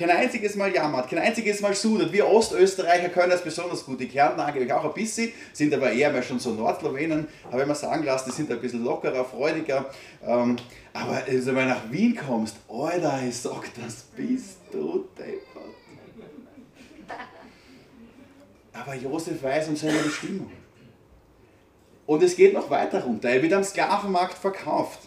kein 0.00 0.10
einziges 0.10 0.56
Mal 0.56 0.74
jammert, 0.74 1.10
kein 1.10 1.18
einziges 1.18 1.60
Mal 1.60 1.74
sudert. 1.74 2.10
Wir 2.10 2.26
Ostösterreicher 2.26 3.10
können 3.10 3.30
das 3.30 3.44
besonders 3.44 3.84
gut. 3.84 4.00
Die 4.00 4.08
Kärntner 4.08 4.46
eigentlich 4.46 4.72
auch 4.72 4.84
ein 4.84 4.94
bisschen, 4.94 5.30
sind 5.52 5.74
aber 5.74 5.92
eher 5.92 6.10
mal 6.10 6.22
schon 6.22 6.38
so 6.38 6.54
Nordslowenen, 6.54 7.28
habe 7.50 7.62
ich 7.62 7.68
mir 7.68 7.74
sagen 7.74 8.04
lassen, 8.04 8.30
die 8.30 8.34
sind 8.34 8.50
ein 8.50 8.60
bisschen 8.60 8.82
lockerer, 8.82 9.24
freudiger. 9.24 9.90
Ähm, 10.26 10.56
aber 10.94 11.22
also, 11.28 11.54
wenn 11.54 11.68
du 11.68 11.74
nach 11.74 11.90
Wien 11.90 12.16
kommst, 12.16 12.56
Alter, 12.68 13.20
ich 13.28 13.36
sag, 13.36 13.62
das 13.74 14.04
bist 14.16 14.56
du 14.72 15.06
deppert. 15.18 15.49
Aber 18.80 18.94
Josef 18.94 19.42
weiß 19.42 19.68
um 19.68 19.76
seine 19.76 19.98
Bestimmung. 19.98 20.50
Und 22.06 22.22
es 22.22 22.34
geht 22.34 22.54
noch 22.54 22.70
weiter 22.70 23.04
runter. 23.04 23.28
Er 23.28 23.42
wird 23.42 23.52
am 23.52 23.62
Sklavenmarkt 23.62 24.38
verkauft. 24.38 25.00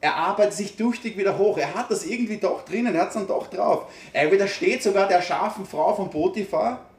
Er 0.00 0.16
arbeitet 0.16 0.54
sich 0.54 0.76
tüchtig 0.76 1.16
wieder 1.16 1.38
hoch. 1.38 1.58
Er 1.58 1.74
hat 1.74 1.90
das 1.90 2.04
irgendwie 2.04 2.38
doch 2.38 2.64
drinnen, 2.64 2.94
er 2.94 3.02
hat 3.02 3.08
es 3.08 3.14
dann 3.14 3.26
doch 3.26 3.46
drauf. 3.48 3.90
Er 4.12 4.30
widersteht 4.30 4.82
sogar 4.82 5.08
der 5.08 5.22
scharfen 5.22 5.64
Frau 5.64 5.94
von 5.94 6.10
Potiphar, 6.10 6.90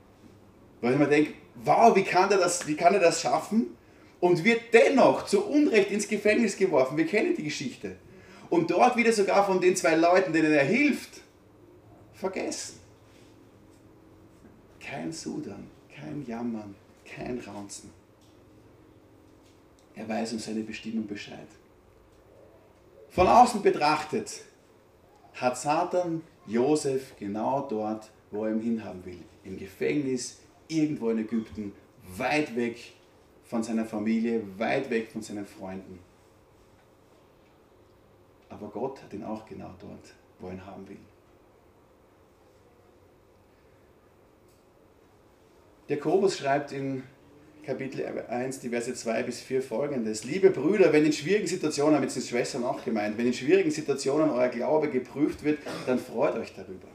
weil 0.81 0.93
ich 0.93 0.99
mir 0.99 1.07
denke, 1.07 1.33
wow, 1.63 1.95
wie 1.95 2.03
kann, 2.03 2.29
der 2.29 2.37
das, 2.37 2.65
wie 2.67 2.75
kann 2.75 2.93
er 2.93 2.99
das 2.99 3.21
schaffen? 3.21 3.77
Und 4.19 4.43
wird 4.43 4.73
dennoch 4.73 5.25
zu 5.25 5.45
Unrecht 5.45 5.91
ins 5.91 6.07
Gefängnis 6.07 6.57
geworfen. 6.57 6.97
Wir 6.97 7.05
kennen 7.05 7.35
die 7.35 7.43
Geschichte. 7.43 7.95
Und 8.49 8.71
dort 8.71 8.95
wieder 8.95 9.11
sogar 9.11 9.45
von 9.45 9.59
den 9.59 9.75
zwei 9.75 9.95
Leuten, 9.95 10.33
denen 10.33 10.51
er 10.51 10.63
hilft, 10.63 11.21
vergessen. 12.13 12.79
Kein 14.79 15.11
Sudern, 15.11 15.67
kein 15.95 16.25
Jammern, 16.25 16.75
kein 17.05 17.39
Raunzen. 17.39 17.91
Er 19.95 20.07
weiß 20.07 20.33
um 20.33 20.39
seine 20.39 20.61
Bestimmung 20.61 21.07
Bescheid. 21.07 21.47
Von 23.09 23.27
außen 23.27 23.61
betrachtet 23.61 24.41
hat 25.35 25.57
Satan 25.57 26.21
Josef 26.47 27.15
genau 27.17 27.61
dort, 27.69 28.11
wo 28.31 28.45
er 28.45 28.51
ihn 28.51 28.61
hinhaben 28.61 29.05
will. 29.05 29.23
Im 29.43 29.57
Gefängnis, 29.57 30.39
irgendwo 30.67 31.09
in 31.11 31.19
Ägypten, 31.19 31.71
weit 32.17 32.55
weg 32.55 32.77
von 33.45 33.63
seiner 33.63 33.85
Familie, 33.85 34.43
weit 34.57 34.89
weg 34.89 35.11
von 35.11 35.21
seinen 35.21 35.45
Freunden. 35.45 35.99
Aber 38.49 38.67
Gott 38.67 39.01
hat 39.01 39.13
ihn 39.13 39.23
auch 39.23 39.45
genau 39.45 39.73
dort, 39.79 40.13
wo 40.39 40.47
er 40.47 40.53
ihn 40.53 40.65
haben 40.65 40.87
will. 40.87 40.97
Jakobus 45.87 46.39
schreibt 46.39 46.71
in 46.71 47.03
Kapitel 47.63 48.03
1, 48.27 48.59
die 48.59 48.69
Verse 48.69 48.91
2 48.91 49.23
bis 49.23 49.41
4 49.41 49.61
folgendes. 49.61 50.23
Liebe 50.23 50.49
Brüder, 50.49 50.91
wenn 50.93 51.05
in 51.05 51.13
schwierigen 51.13 51.47
Situationen, 51.47 51.93
damit 51.93 52.09
sind 52.11 52.25
Schwestern 52.25 52.63
auch 52.63 52.83
gemeint, 52.83 53.17
wenn 53.17 53.27
in 53.27 53.33
schwierigen 53.33 53.69
Situationen 53.69 54.29
euer 54.29 54.49
Glaube 54.49 54.89
geprüft 54.89 55.43
wird, 55.43 55.59
dann 55.85 55.99
freut 55.99 56.35
euch 56.37 56.53
darüber. 56.55 56.87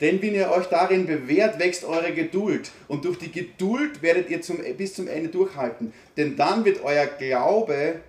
Denn 0.00 0.20
wenn 0.20 0.34
ihr 0.34 0.50
euch 0.50 0.66
darin 0.66 1.06
bewährt, 1.06 1.58
wächst 1.58 1.84
eure 1.84 2.12
Geduld. 2.12 2.70
Und 2.88 3.04
durch 3.04 3.18
die 3.18 3.32
Geduld 3.32 4.02
werdet 4.02 4.30
ihr 4.30 4.40
zum, 4.42 4.58
bis 4.76 4.94
zum 4.94 5.08
Ende 5.08 5.28
durchhalten. 5.30 5.92
Denn 6.16 6.36
dann 6.36 6.64
wird 6.64 6.82
euer 6.84 7.06
Glaube 7.06 8.00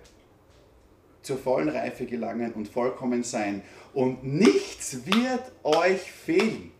zur 1.22 1.38
vollen 1.38 1.68
Reife 1.68 2.06
gelangen 2.06 2.52
und 2.52 2.68
vollkommen 2.68 3.22
sein. 3.22 3.62
Und 3.92 4.24
nichts 4.24 4.98
wird 5.06 5.52
euch 5.64 6.00
fehlen. 6.00 6.72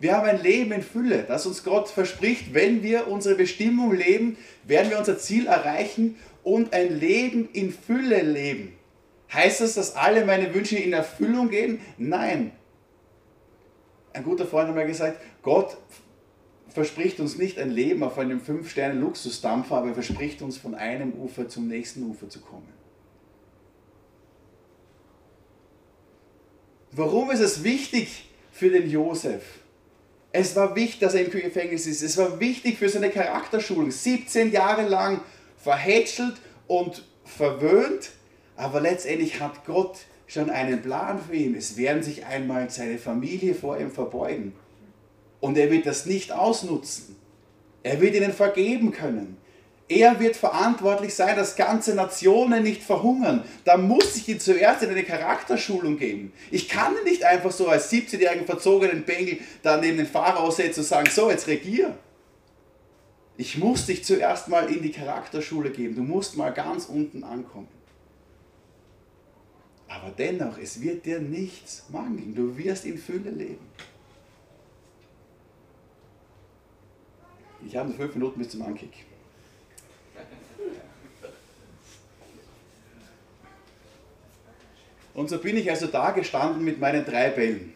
Wir 0.00 0.16
haben 0.16 0.26
ein 0.28 0.42
Leben 0.42 0.72
in 0.72 0.82
Fülle, 0.82 1.24
das 1.24 1.46
uns 1.46 1.64
Gott 1.64 1.88
verspricht. 1.88 2.54
Wenn 2.54 2.82
wir 2.82 3.08
unsere 3.08 3.34
Bestimmung 3.34 3.92
leben, 3.92 4.36
werden 4.64 4.90
wir 4.90 4.98
unser 4.98 5.18
Ziel 5.18 5.46
erreichen 5.46 6.16
und 6.44 6.72
ein 6.72 6.98
Leben 7.00 7.48
in 7.52 7.72
Fülle 7.72 8.22
leben. 8.22 8.74
Heißt 9.32 9.60
das, 9.60 9.74
dass 9.74 9.96
alle 9.96 10.24
meine 10.24 10.54
Wünsche 10.54 10.76
in 10.76 10.92
Erfüllung 10.92 11.50
gehen? 11.50 11.80
Nein. 11.98 12.52
Ein 14.12 14.22
guter 14.22 14.46
Freund 14.46 14.68
hat 14.68 14.76
mir 14.76 14.86
gesagt, 14.86 15.20
Gott 15.42 15.76
verspricht 16.68 17.18
uns 17.18 17.36
nicht 17.36 17.58
ein 17.58 17.70
Leben 17.70 18.02
auf 18.02 18.18
einem 18.18 18.40
5-Sterne-Luxusdampfer, 18.40 19.76
aber 19.76 19.88
er 19.88 19.94
verspricht 19.94 20.42
uns 20.42 20.56
von 20.56 20.74
einem 20.74 21.12
Ufer 21.12 21.48
zum 21.48 21.66
nächsten 21.66 22.04
Ufer 22.04 22.28
zu 22.28 22.40
kommen. 22.40 22.68
Warum 26.92 27.30
ist 27.30 27.40
es 27.40 27.64
wichtig 27.64 28.30
für 28.52 28.70
den 28.70 28.88
Josef? 28.88 29.42
Es 30.32 30.54
war 30.56 30.76
wichtig, 30.76 31.00
dass 31.00 31.14
er 31.14 31.24
im 31.24 31.30
Gefängnis 31.30 31.86
ist. 31.86 32.02
Es 32.02 32.16
war 32.16 32.38
wichtig 32.38 32.78
für 32.78 32.88
seine 32.88 33.10
Charakterschulung. 33.10 33.90
17 33.90 34.52
Jahre 34.52 34.86
lang 34.86 35.20
verhätschelt 35.56 36.34
und 36.66 37.02
verwöhnt, 37.24 38.10
aber 38.56 38.80
letztendlich 38.80 39.40
hat 39.40 39.64
Gott 39.64 39.98
schon 40.26 40.50
einen 40.50 40.82
Plan 40.82 41.18
für 41.18 41.34
ihn. 41.34 41.54
Es 41.54 41.76
werden 41.76 42.02
sich 42.02 42.26
einmal 42.26 42.68
seine 42.70 42.98
Familie 42.98 43.54
vor 43.54 43.78
ihm 43.78 43.90
verbeugen. 43.90 44.52
Und 45.40 45.56
er 45.56 45.70
wird 45.70 45.86
das 45.86 46.04
nicht 46.04 46.32
ausnutzen. 46.32 47.16
Er 47.82 48.00
wird 48.00 48.14
ihnen 48.14 48.32
vergeben 48.32 48.92
können. 48.92 49.38
Er 49.88 50.20
wird 50.20 50.36
verantwortlich 50.36 51.14
sein, 51.14 51.34
dass 51.34 51.56
ganze 51.56 51.94
Nationen 51.94 52.62
nicht 52.62 52.82
verhungern. 52.82 53.42
Da 53.64 53.78
muss 53.78 54.16
ich 54.16 54.28
ihn 54.28 54.38
zuerst 54.38 54.82
in 54.82 54.90
eine 54.90 55.02
Charakterschulung 55.02 55.98
geben. 55.98 56.32
Ich 56.50 56.68
kann 56.68 56.94
ihn 56.94 57.04
nicht 57.04 57.24
einfach 57.24 57.50
so 57.50 57.68
als 57.68 57.90
17-jährigen 57.90 58.44
verzogenen 58.44 59.04
Bengel 59.04 59.38
da 59.62 59.78
neben 59.78 59.96
den 59.96 60.06
Pharao 60.06 60.50
setzen 60.50 60.80
und 60.80 60.86
sagen, 60.86 61.08
so, 61.10 61.30
jetzt 61.30 61.46
regier. 61.46 61.96
Ich 63.38 63.56
muss 63.56 63.86
dich 63.86 64.04
zuerst 64.04 64.48
mal 64.48 64.70
in 64.70 64.82
die 64.82 64.92
Charakterschule 64.92 65.70
geben. 65.70 65.94
Du 65.94 66.02
musst 66.02 66.36
mal 66.36 66.50
ganz 66.50 66.84
unten 66.86 67.24
ankommen. 67.24 67.68
Aber 69.88 70.10
dennoch, 70.10 70.58
es 70.58 70.82
wird 70.82 71.06
dir 71.06 71.18
nichts 71.18 71.84
mangeln. 71.88 72.34
Du 72.34 72.58
wirst 72.58 72.84
in 72.84 72.98
Fülle 72.98 73.30
leben. 73.30 73.66
Ich 77.66 77.74
habe 77.74 77.88
nur 77.88 77.96
fünf 77.96 78.14
Minuten 78.14 78.38
bis 78.38 78.50
zum 78.50 78.62
Ankick. 78.62 78.92
Und 85.18 85.28
so 85.28 85.38
bin 85.38 85.56
ich 85.56 85.68
also 85.68 85.88
da 85.88 86.12
gestanden 86.12 86.64
mit 86.64 86.78
meinen 86.78 87.04
drei 87.04 87.30
Bällen. 87.30 87.74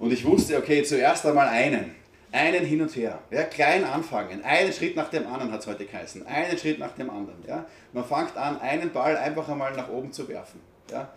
Und 0.00 0.12
ich 0.12 0.24
wusste, 0.24 0.58
okay, 0.58 0.82
zuerst 0.82 1.24
einmal 1.24 1.46
einen. 1.46 1.94
Einen 2.32 2.64
hin 2.64 2.82
und 2.82 2.96
her. 2.96 3.20
Ja, 3.30 3.44
klein 3.44 3.84
anfangen. 3.84 4.42
Einen 4.42 4.72
Schritt 4.72 4.96
nach 4.96 5.08
dem 5.08 5.24
anderen 5.28 5.52
hat 5.52 5.60
es 5.60 5.68
heute 5.68 5.84
geheißen. 5.84 6.26
Einen 6.26 6.58
Schritt 6.58 6.80
nach 6.80 6.90
dem 6.96 7.10
anderen. 7.10 7.38
Ja. 7.46 7.64
Man 7.92 8.04
fängt 8.04 8.36
an, 8.36 8.60
einen 8.60 8.90
Ball 8.90 9.16
einfach 9.16 9.48
einmal 9.48 9.72
nach 9.76 9.88
oben 9.88 10.10
zu 10.10 10.26
werfen. 10.26 10.60
Ja. 10.90 11.10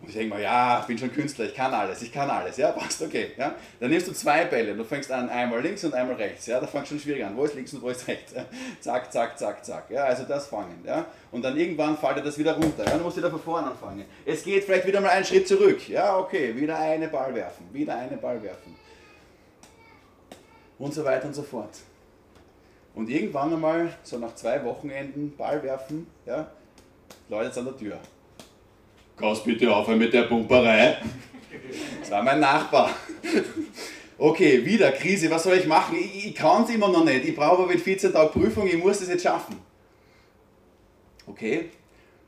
Und 0.00 0.08
ich 0.08 0.14
denke 0.14 0.34
mal, 0.34 0.40
ja, 0.40 0.80
ich 0.80 0.86
bin 0.86 0.96
schon 0.96 1.12
Künstler, 1.12 1.44
ich 1.44 1.54
kann 1.54 1.74
alles, 1.74 2.00
ich 2.00 2.10
kann 2.10 2.30
alles, 2.30 2.56
ja, 2.56 2.72
passt, 2.72 3.02
okay. 3.02 3.32
Ja. 3.36 3.54
Dann 3.78 3.90
nimmst 3.90 4.08
du 4.08 4.12
zwei 4.12 4.46
Bälle, 4.46 4.74
du 4.74 4.82
fängst 4.82 5.12
an, 5.12 5.28
einmal 5.28 5.60
links 5.60 5.84
und 5.84 5.92
einmal 5.92 6.16
rechts, 6.16 6.46
ja, 6.46 6.58
da 6.58 6.66
fängt 6.66 6.88
schon 6.88 6.98
schwierig 6.98 7.22
an, 7.22 7.36
wo 7.36 7.44
ist 7.44 7.54
links 7.54 7.74
und 7.74 7.82
wo 7.82 7.90
ist 7.90 8.08
rechts, 8.08 8.32
ja. 8.32 8.46
zack, 8.80 9.12
zack, 9.12 9.38
zack, 9.38 9.62
zack, 9.62 9.90
ja, 9.90 10.04
also 10.04 10.24
das 10.24 10.46
fangen, 10.46 10.82
ja. 10.86 11.04
Und 11.30 11.42
dann 11.42 11.54
irgendwann 11.54 11.98
fällt 11.98 12.16
dir 12.16 12.22
das 12.22 12.38
wieder 12.38 12.54
runter, 12.54 12.82
ja, 12.84 12.92
dann 12.92 13.02
musst 13.02 13.18
du 13.18 13.20
wieder 13.20 13.30
von 13.30 13.40
vorne 13.40 13.66
anfangen. 13.66 14.06
Es 14.24 14.42
geht 14.42 14.64
vielleicht 14.64 14.86
wieder 14.86 15.02
mal 15.02 15.10
einen 15.10 15.24
Schritt 15.24 15.46
zurück, 15.46 15.86
ja, 15.86 16.16
okay, 16.16 16.56
wieder 16.56 16.78
eine 16.78 17.08
Ball 17.08 17.34
werfen, 17.34 17.68
wieder 17.70 17.94
eine 17.94 18.16
Ball 18.16 18.42
werfen. 18.42 18.74
Und 20.78 20.94
so 20.94 21.04
weiter 21.04 21.26
und 21.26 21.34
so 21.34 21.42
fort. 21.42 21.76
Und 22.94 23.10
irgendwann 23.10 23.52
einmal, 23.52 23.92
so 24.02 24.18
nach 24.18 24.34
zwei 24.34 24.64
Wochenenden, 24.64 25.36
Ball 25.36 25.62
werfen, 25.62 26.06
ja, 26.24 26.50
läutet 27.28 27.52
es 27.52 27.58
an 27.58 27.66
der 27.66 27.76
Tür. 27.76 27.98
Kannst 29.20 29.44
bitte 29.44 29.74
aufhören 29.74 29.98
mit 29.98 30.14
der 30.14 30.22
Pumperei? 30.22 30.96
Das 32.00 32.10
war 32.10 32.22
mein 32.22 32.40
Nachbar. 32.40 32.90
Okay, 34.16 34.64
wieder 34.64 34.92
Krise, 34.92 35.30
was 35.30 35.42
soll 35.42 35.58
ich 35.58 35.66
machen? 35.66 35.96
Ich, 35.98 36.28
ich 36.28 36.34
kann 36.34 36.64
es 36.64 36.70
immer 36.70 36.88
noch 36.88 37.04
nicht. 37.04 37.26
Ich 37.26 37.36
brauche 37.36 37.62
aber 37.62 37.72
14 37.72 38.12
Tage 38.12 38.30
Prüfung, 38.30 38.66
ich 38.66 38.78
muss 38.78 39.00
es 39.00 39.08
jetzt 39.08 39.22
schaffen. 39.22 39.56
Okay, 41.26 41.70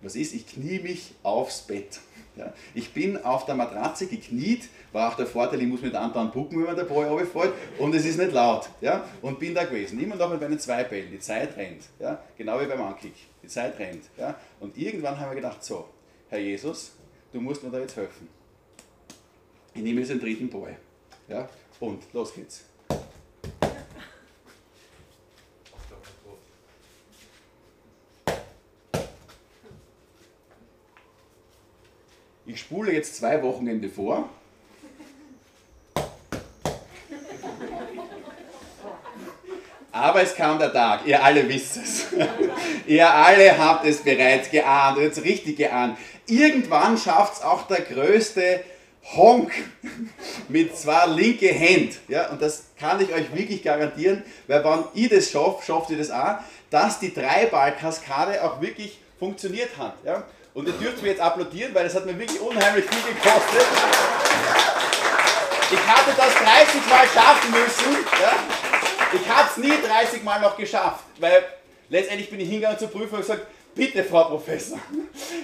was 0.02 0.16
ist? 0.16 0.34
Ich 0.34 0.46
knie 0.46 0.80
mich 0.80 1.14
aufs 1.22 1.62
Bett. 1.62 2.00
Ja, 2.36 2.52
ich 2.74 2.92
bin 2.92 3.22
auf 3.22 3.44
der 3.44 3.54
Matratze 3.54 4.06
gekniet, 4.06 4.68
war 4.92 5.10
auch 5.10 5.16
der 5.16 5.26
Vorteil, 5.26 5.60
ich 5.60 5.68
muss 5.68 5.82
mit 5.82 5.94
anderen 5.94 6.30
pucken, 6.30 6.58
wenn 6.58 6.66
man 6.66 6.76
der 6.76 6.84
Boy 6.84 7.06
runterfällt 7.06 7.52
und 7.78 7.94
es 7.94 8.06
ist 8.06 8.18
nicht 8.18 8.32
laut. 8.32 8.70
Ja, 8.80 9.06
und 9.20 9.38
bin 9.38 9.54
da 9.54 9.64
gewesen. 9.64 10.00
Immer 10.00 10.16
noch 10.16 10.30
mit 10.30 10.40
meinen 10.40 10.58
zwei 10.58 10.84
Bällen. 10.84 11.10
Die 11.10 11.20
Zeit 11.20 11.56
rennt. 11.56 11.84
Ja, 11.98 12.22
genau 12.38 12.58
wie 12.60 12.66
beim 12.66 12.80
Ankick. 12.80 13.14
Die 13.42 13.48
Zeit 13.48 13.78
rennt. 13.78 14.04
Ja, 14.18 14.34
und 14.60 14.78
irgendwann 14.78 15.18
haben 15.20 15.30
wir 15.30 15.36
gedacht, 15.36 15.62
so, 15.62 15.86
Herr 16.32 16.40
Jesus, 16.40 16.92
du 17.30 17.42
musst 17.42 17.62
mir 17.62 17.68
da 17.68 17.78
jetzt 17.78 17.94
helfen. 17.94 18.26
Ich 19.74 19.82
nehme 19.82 20.00
jetzt 20.00 20.08
den 20.08 20.18
dritten 20.18 20.48
Boy. 20.48 20.74
Ja? 21.28 21.46
Und 21.78 22.02
los 22.14 22.32
geht's. 22.32 22.64
Ich 32.46 32.60
spule 32.60 32.94
jetzt 32.94 33.14
zwei 33.14 33.42
Wochenende 33.42 33.90
vor. 33.90 34.30
Aber 39.92 40.22
es 40.22 40.34
kam 40.34 40.58
der 40.58 40.72
Tag, 40.72 41.06
ihr 41.06 41.22
alle 41.22 41.46
wisst 41.46 41.76
es. 41.76 42.06
ihr 42.86 43.08
alle 43.08 43.56
habt 43.56 43.84
es 43.84 43.98
bereits 43.98 44.50
geahnt, 44.50 44.98
jetzt 44.98 45.22
richtig 45.22 45.58
geahnt. 45.58 45.98
Irgendwann 46.26 46.96
schafft 46.96 47.34
es 47.34 47.42
auch 47.42 47.66
der 47.66 47.80
größte 47.80 48.62
Honk 49.16 49.52
mit 50.48 50.76
zwei 50.76 51.06
linke 51.06 51.48
Händen. 51.48 51.96
Ja, 52.08 52.30
und 52.30 52.40
das 52.40 52.64
kann 52.78 53.00
ich 53.00 53.12
euch 53.12 53.34
wirklich 53.34 53.62
garantieren, 53.62 54.22
weil 54.46 54.64
wenn 54.64 54.84
ich 54.94 55.08
das 55.08 55.30
schaffe, 55.30 55.64
schafft 55.64 55.90
ihr 55.90 55.98
das 55.98 56.10
auch, 56.10 56.36
dass 56.70 57.00
die 57.00 57.12
Dreiballkaskade 57.12 58.42
auch 58.44 58.60
wirklich 58.60 58.98
funktioniert 59.18 59.76
hat. 59.76 59.94
Ja. 60.04 60.24
Und 60.54 60.66
ihr 60.66 60.74
dürft 60.74 61.02
mir 61.02 61.10
jetzt 61.10 61.20
applaudieren, 61.20 61.74
weil 61.74 61.84
das 61.84 61.94
hat 61.94 62.06
mir 62.06 62.18
wirklich 62.18 62.40
unheimlich 62.40 62.84
viel 62.84 63.14
gekostet. 63.14 63.66
Ich 65.70 65.86
hatte 65.86 66.10
das 66.16 66.34
30 66.34 66.86
Mal 66.88 67.06
schaffen 67.12 67.50
müssen. 67.50 68.04
Ja. 68.20 68.32
Ich 69.14 69.28
habe 69.28 69.48
es 69.50 69.56
nie 69.56 69.72
30 69.86 70.22
Mal 70.22 70.40
noch 70.40 70.56
geschafft, 70.56 71.04
weil 71.18 71.44
letztendlich 71.88 72.30
bin 72.30 72.40
ich 72.40 72.48
hingegangen 72.48 72.78
zur 72.78 72.88
Prüfung 72.88 73.14
und 73.14 73.20
gesagt, 73.20 73.46
bitte 73.74 74.04
Frau 74.04 74.24
Professor, 74.24 74.78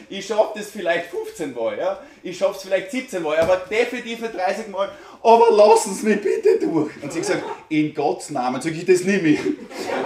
ich 0.08 0.26
schaffe 0.26 0.58
das 0.58 0.70
vielleicht 0.70 1.10
15 1.10 1.54
Mal, 1.54 1.78
ja? 1.78 2.00
ich 2.22 2.36
schaffe 2.36 2.56
es 2.56 2.62
vielleicht 2.62 2.90
17 2.90 3.22
Mal, 3.22 3.38
aber 3.38 3.56
definitiv 3.56 4.20
nicht 4.20 4.34
30 4.34 4.68
Mal, 4.68 4.90
aber 5.22 5.46
lassen 5.50 5.94
Sie 5.94 6.06
mich 6.06 6.20
bitte 6.20 6.58
durch. 6.58 6.90
Und 7.02 7.12
sie 7.12 7.20
gesagt, 7.20 7.42
in 7.68 7.94
Gottes 7.94 8.30
Namen 8.30 8.60
sage 8.60 8.76
ich 8.76 8.86
das 8.86 9.04
nicht 9.04 9.22
mehr. 9.22 9.38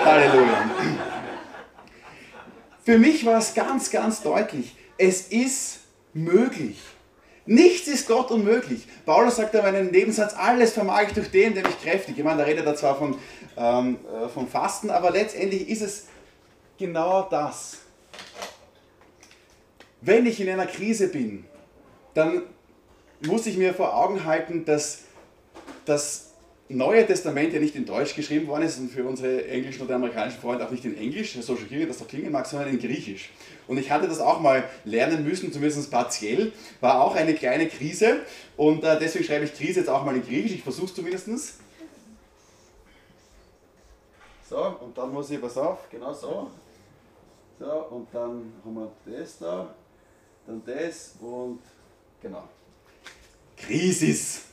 Halleluja. 0.04 0.70
Für 2.84 2.98
mich 2.98 3.24
war 3.24 3.38
es 3.38 3.54
ganz, 3.54 3.90
ganz 3.90 4.22
deutlich, 4.22 4.74
es 4.98 5.28
ist 5.28 5.80
möglich. 6.12 6.78
Nichts 7.44 7.88
ist 7.88 8.06
Gott 8.06 8.30
unmöglich. 8.30 8.86
Paulus 9.04 9.36
sagt 9.36 9.54
aber 9.56 9.68
in 9.70 9.74
einem 9.74 9.90
Nebensatz, 9.90 10.34
alles 10.34 10.72
vermag 10.72 11.08
ich 11.08 11.14
durch 11.14 11.30
den, 11.30 11.54
der 11.54 11.64
mich 11.64 11.80
kräftig. 11.80 12.16
Ich 12.16 12.24
meine, 12.24 12.38
da 12.38 12.44
redet 12.44 12.64
er 12.64 12.76
zwar 12.76 12.96
von, 12.96 13.18
ähm, 13.56 13.98
äh, 14.06 14.28
vom 14.28 14.46
Fasten, 14.46 14.90
aber 14.90 15.10
letztendlich 15.10 15.68
ist 15.68 15.82
es 15.82 16.06
genau 16.78 17.22
das. 17.22 17.78
Wenn 20.00 20.26
ich 20.26 20.40
in 20.40 20.48
einer 20.48 20.66
Krise 20.66 21.08
bin, 21.08 21.44
dann 22.14 22.42
muss 23.26 23.46
ich 23.46 23.56
mir 23.56 23.72
vor 23.72 23.96
Augen 23.96 24.24
halten, 24.24 24.64
dass 24.64 25.02
das 25.84 26.32
Neue 26.68 27.06
Testament 27.06 27.52
ja 27.52 27.60
nicht 27.60 27.76
in 27.76 27.84
Deutsch 27.84 28.14
geschrieben 28.14 28.46
worden 28.46 28.62
ist 28.62 28.78
und 28.78 28.90
für 28.90 29.04
unsere 29.04 29.46
englischen 29.46 29.82
oder 29.82 29.96
amerikanischen 29.96 30.40
Freunde 30.40 30.66
auch 30.66 30.70
nicht 30.70 30.84
in 30.84 30.96
Englisch, 30.96 31.34
so 31.40 31.56
schockierend 31.56 31.90
das 31.90 31.98
doch 31.98 32.08
klingen 32.08 32.32
mag, 32.32 32.46
sondern 32.46 32.70
in 32.70 32.78
Griechisch. 32.78 33.30
Und 33.66 33.78
ich 33.78 33.90
hatte 33.90 34.08
das 34.08 34.20
auch 34.20 34.40
mal 34.40 34.64
lernen 34.84 35.22
müssen, 35.24 35.52
zumindest 35.52 35.90
partiell, 35.90 36.52
war 36.80 37.02
auch 37.02 37.14
eine 37.14 37.34
kleine 37.34 37.68
Krise 37.68 38.20
und 38.56 38.84
äh, 38.84 38.98
deswegen 38.98 39.24
schreibe 39.24 39.44
ich 39.44 39.54
Krise 39.54 39.80
jetzt 39.80 39.88
auch 39.88 40.04
mal 40.04 40.16
in 40.16 40.22
Griechisch, 40.22 40.52
ich 40.52 40.62
versuche 40.62 40.86
es 40.86 40.94
zumindest. 40.94 41.28
So, 44.48 44.76
und 44.80 44.96
dann 44.96 45.12
muss 45.12 45.30
ich, 45.30 45.40
pass 45.40 45.58
auf, 45.58 45.90
genau 45.90 46.12
so. 46.12 46.50
So, 47.62 47.70
und 47.70 48.08
dann 48.12 48.52
haben 48.64 48.74
wir 48.74 48.90
das 49.06 49.38
da, 49.38 49.72
dann 50.44 50.64
das 50.64 51.14
und 51.20 51.60
genau. 52.20 52.48
Krisis. 53.56 54.46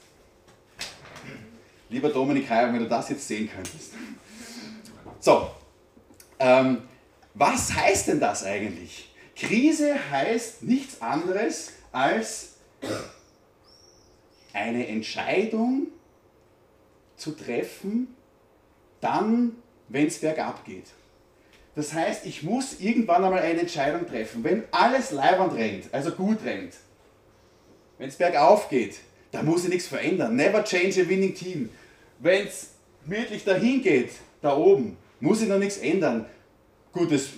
Lieber 1.90 2.10
Dominik 2.10 2.48
Heyer, 2.48 2.72
wenn 2.72 2.84
du 2.84 2.88
das 2.88 3.10
jetzt 3.10 3.28
sehen 3.28 3.50
könntest. 3.50 3.94
So, 5.20 5.50
ähm, 6.38 6.84
was 7.34 7.74
heißt 7.74 8.10
denn 8.10 8.20
das 8.20 8.44
eigentlich? 8.44 9.12
Krise 9.36 9.96
heißt 10.12 10.62
nichts 10.62 11.02
anderes 11.02 11.72
als 11.92 12.58
eine 14.54 14.86
Entscheidung 14.88 15.88
zu 17.16 17.32
treffen, 17.32 18.16
dann, 19.02 19.56
wenn 19.88 20.06
es 20.06 20.20
bergab 20.20 20.64
geht. 20.64 20.86
Das 21.80 21.94
heißt, 21.94 22.26
ich 22.26 22.44
muss 22.44 22.82
irgendwann 22.82 23.24
einmal 23.24 23.40
eine 23.40 23.62
Entscheidung 23.62 24.06
treffen. 24.06 24.44
Wenn 24.44 24.64
alles 24.70 25.12
leibend 25.12 25.54
rennt, 25.54 25.86
also 25.94 26.12
gut 26.12 26.40
rennt, 26.44 26.74
wenn 27.98 28.10
es 28.10 28.18
bergauf 28.18 28.68
geht, 28.68 28.98
da 29.32 29.44
muss 29.44 29.64
ich 29.64 29.70
nichts 29.70 29.88
verändern. 29.88 30.36
Never 30.36 30.62
change 30.62 31.02
a 31.02 31.08
winning 31.08 31.34
team. 31.34 31.70
Wenn 32.20 32.48
es 32.48 32.72
gemütlich 33.06 33.46
dahin 33.46 33.82
geht, 33.82 34.12
da 34.42 34.58
oben, 34.58 34.98
muss 35.22 35.42
ich 35.42 35.48
noch 35.48 35.58
nichts 35.58 35.78
ändern. 35.78 36.26
Gut, 36.92 37.14
das 37.14 37.30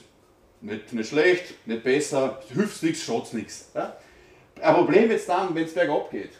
nicht, 0.60 0.92
nicht 0.92 1.10
schlecht, 1.10 1.68
nicht 1.68 1.84
besser, 1.84 2.42
hilft 2.52 2.82
nichts, 2.82 3.04
schaut 3.04 3.32
nichts. 3.36 3.70
Ja? 3.76 3.96
Ein 4.60 4.74
Problem 4.74 5.12
jetzt 5.12 5.30
dann, 5.30 5.54
wenn 5.54 5.66
es 5.66 5.74
bergab 5.76 6.10
geht. 6.10 6.32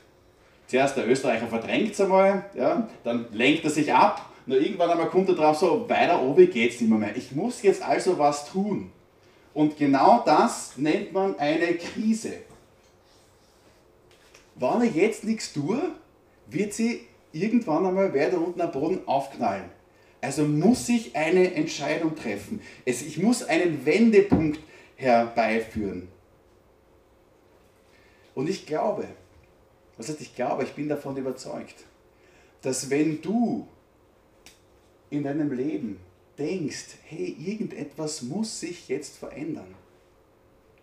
Zuerst 0.66 0.98
der 0.98 1.08
Österreicher 1.08 1.46
verdrängt 1.46 1.92
es 1.92 2.02
einmal, 2.02 2.50
ja, 2.56 2.90
dann 3.04 3.28
lenkt 3.32 3.64
er 3.64 3.70
sich 3.70 3.94
ab, 3.94 4.31
nur 4.46 4.60
irgendwann 4.60 4.90
einmal 4.90 5.10
kommt 5.10 5.30
er 5.30 5.36
drauf, 5.36 5.58
so 5.58 5.88
weiter 5.90 6.22
oben 6.22 6.50
geht 6.50 6.74
es 6.74 6.82
nicht 6.82 6.90
mehr, 6.90 7.00
mehr. 7.00 7.16
Ich 7.16 7.32
muss 7.32 7.62
jetzt 7.62 7.82
also 7.82 8.18
was 8.18 8.50
tun. 8.50 8.92
Und 9.54 9.78
genau 9.78 10.24
das 10.26 10.78
nennt 10.78 11.14
man 11.14 11.38
eine 11.38 11.76
Krise. 11.76 12.34
Wenn 14.56 14.82
ich 14.84 14.96
jetzt 14.96 15.24
nichts 15.24 15.54
tue, 15.54 15.80
wird 16.48 16.74
sie 16.74 17.02
irgendwann 17.32 17.86
einmal 17.86 18.14
weiter 18.14 18.38
unten 18.38 18.62
am 18.62 18.72
Boden 18.72 19.08
aufknallen. 19.08 19.70
Also 20.22 20.44
muss 20.44 20.88
ich 20.88 21.16
eine 21.16 21.54
Entscheidung 21.56 22.16
treffen. 22.16 22.62
ich 22.86 23.18
muss 23.18 23.44
einen 23.44 23.86
Wendepunkt 23.86 24.60
herbeiführen. 24.96 26.08
Und 28.36 28.50
ich 28.50 28.66
glaube, 28.66 29.08
was 29.98 30.10
heißt 30.10 30.22
ich 30.22 30.36
glaube, 30.36 30.64
ich 30.64 30.74
bin 30.74 30.88
davon 30.88 31.18
überzeugt, 31.18 31.76
dass 32.62 32.90
wenn 32.90 33.22
du 33.22 33.68
in 35.12 35.24
deinem 35.24 35.52
Leben 35.52 36.00
denkst, 36.40 36.96
hey, 37.04 37.36
irgendetwas 37.40 38.24
muss 38.24 38.60
sich 38.60 38.88
jetzt 38.88 39.18
verändern, 39.18 39.76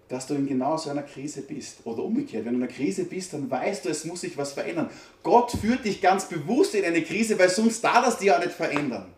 dass 0.09 0.27
du 0.27 0.35
in 0.35 0.47
genau 0.47 0.77
so 0.77 0.91
einer 0.91 1.03
Krise 1.03 1.43
bist. 1.43 1.79
Oder 1.85 2.05
umgekehrt, 2.05 2.45
wenn 2.45 2.53
du 2.53 2.59
in 2.59 2.63
einer 2.63 2.73
Krise 2.73 3.05
bist, 3.05 3.33
dann 3.33 3.51
weißt 3.51 3.85
du, 3.85 3.89
es 3.89 4.05
muss 4.05 4.21
sich 4.21 4.39
was 4.39 4.53
verändern. 4.53 4.91
Gott 5.23 5.51
führt 5.51 5.85
dich 5.85 6.01
ganz 6.01 6.29
bewusst 6.29 6.75
in 6.75 6.85
eine 6.85 7.03
Krise, 7.03 7.39
weil 7.39 7.49
sonst 7.49 7.83
da 7.83 8.01
das 8.01 8.19
dir 8.19 8.27
ja 8.27 8.39
nicht 8.39 8.53
verändern. 8.53 9.13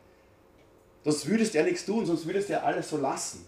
Das 1.04 1.26
würdest 1.26 1.54
du 1.54 1.58
ja 1.58 1.64
nichts 1.64 1.84
tun, 1.84 2.06
sonst 2.06 2.26
würdest 2.26 2.48
du 2.48 2.54
ja 2.54 2.62
alles 2.62 2.88
so 2.88 2.96
lassen. 2.96 3.44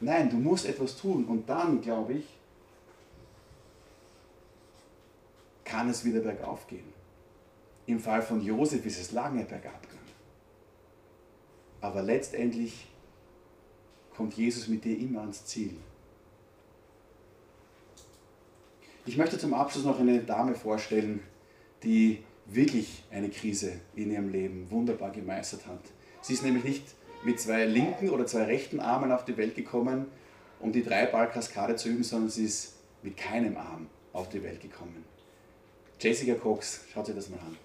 Nein, 0.00 0.30
du 0.30 0.36
musst 0.36 0.66
etwas 0.66 0.96
tun 0.96 1.24
und 1.26 1.48
dann, 1.48 1.80
glaube 1.80 2.14
ich, 2.14 2.24
kann 5.64 5.88
es 5.88 6.04
wieder 6.04 6.20
bergauf 6.20 6.66
gehen. 6.66 6.92
Im 7.86 8.00
Fall 8.00 8.22
von 8.22 8.42
Josef 8.42 8.84
ist 8.84 9.00
es 9.00 9.12
lange 9.12 9.44
bergab 9.44 9.80
gegangen. 9.82 10.01
Aber 11.82 12.00
letztendlich 12.00 12.86
kommt 14.16 14.34
Jesus 14.34 14.68
mit 14.68 14.84
dir 14.84 14.96
immer 14.96 15.20
ans 15.20 15.44
Ziel. 15.44 15.76
Ich 19.04 19.16
möchte 19.16 19.36
zum 19.36 19.52
Abschluss 19.52 19.84
noch 19.84 19.98
eine 19.98 20.20
Dame 20.20 20.54
vorstellen, 20.54 21.20
die 21.82 22.22
wirklich 22.46 23.02
eine 23.10 23.30
Krise 23.30 23.72
in 23.96 24.12
ihrem 24.12 24.30
Leben 24.30 24.70
wunderbar 24.70 25.10
gemeistert 25.10 25.66
hat. 25.66 25.80
Sie 26.20 26.34
ist 26.34 26.44
nämlich 26.44 26.62
nicht 26.62 26.84
mit 27.24 27.40
zwei 27.40 27.64
linken 27.64 28.10
oder 28.10 28.26
zwei 28.26 28.44
rechten 28.44 28.78
Armen 28.78 29.10
auf 29.10 29.24
die 29.24 29.36
Welt 29.36 29.56
gekommen, 29.56 30.06
um 30.60 30.70
die 30.70 30.84
Dreiballkaskade 30.84 31.74
zu 31.74 31.88
üben, 31.88 32.04
sondern 32.04 32.30
sie 32.30 32.44
ist 32.44 32.74
mit 33.02 33.16
keinem 33.16 33.56
Arm 33.56 33.88
auf 34.12 34.28
die 34.28 34.42
Welt 34.44 34.60
gekommen. 34.60 35.04
Jessica 35.98 36.34
Cox, 36.34 36.84
schaut 36.92 37.06
sich 37.06 37.14
das 37.16 37.28
mal 37.28 37.40
an. 37.40 37.56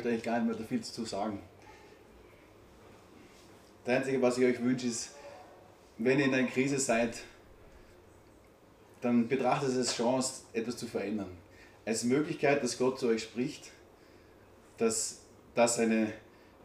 Gar 0.00 0.12
nicht 0.12 0.46
mehr 0.46 0.56
da 0.56 0.64
viel 0.64 0.80
zu 0.82 1.04
sagen. 1.04 1.40
Das 3.84 3.98
Einzige, 3.98 4.20
was 4.20 4.38
ich 4.38 4.44
euch 4.44 4.62
wünsche, 4.62 4.88
ist, 4.88 5.10
wenn 5.98 6.18
ihr 6.18 6.26
in 6.26 6.34
einer 6.34 6.48
Krise 6.48 6.78
seid, 6.78 7.18
dann 9.00 9.28
betrachtet 9.28 9.70
es 9.70 9.76
als 9.76 9.96
Chance, 9.96 10.42
etwas 10.52 10.76
zu 10.76 10.86
verändern. 10.86 11.30
Als 11.84 12.02
Möglichkeit, 12.04 12.62
dass 12.62 12.78
Gott 12.78 12.98
zu 12.98 13.06
euch 13.06 13.22
spricht, 13.22 13.70
dass 14.78 15.20
das 15.54 15.78
eine, 15.78 16.12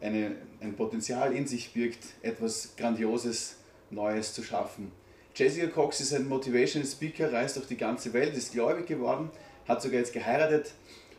eine, 0.00 0.34
ein 0.60 0.74
Potenzial 0.74 1.32
in 1.32 1.46
sich 1.46 1.72
birgt, 1.72 2.04
etwas 2.22 2.74
Grandioses, 2.76 3.56
Neues 3.90 4.34
zu 4.34 4.42
schaffen. 4.42 4.90
Jessica 5.34 5.66
Cox 5.66 6.00
ist 6.00 6.12
ein 6.12 6.26
Motivational 6.28 6.88
Speaker, 6.88 7.32
reist 7.32 7.56
durch 7.56 7.66
die 7.66 7.76
ganze 7.76 8.12
Welt, 8.12 8.36
ist 8.36 8.52
gläubig 8.52 8.86
geworden, 8.86 9.30
hat 9.66 9.80
sogar 9.80 9.98
jetzt 9.98 10.12
geheiratet. 10.12 10.72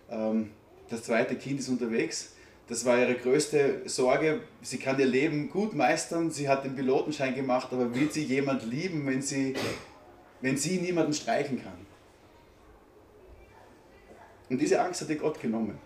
Ähm, 0.10 0.52
das 0.94 1.04
zweite 1.04 1.36
Kind 1.36 1.60
ist 1.60 1.70
unterwegs. 1.70 2.34
Das 2.68 2.86
war 2.86 2.98
ihre 2.98 3.16
größte 3.16 3.82
Sorge. 3.90 4.42
Sie 4.62 4.78
kann 4.78 5.00
ihr 5.00 5.08
Leben 5.08 5.50
gut 5.50 5.74
meistern. 5.74 6.30
Sie 6.30 6.48
hat 6.48 6.64
den 6.64 6.76
Pilotenschein 6.76 7.34
gemacht, 7.34 7.70
aber 7.72 7.94
wird 7.96 8.14
sie 8.14 8.24
jemand 8.24 8.64
lieben, 8.64 9.06
wenn 9.08 9.22
sie, 9.22 9.56
wenn 10.42 10.56
sie 10.56 10.78
niemanden 10.78 11.14
streichen 11.14 11.62
kann? 11.62 11.86
Und 14.50 14.62
diese 14.62 14.80
Angst 14.80 15.02
hat 15.02 15.10
ihr 15.10 15.16
Gott 15.16 15.42
genommen. 15.42 15.80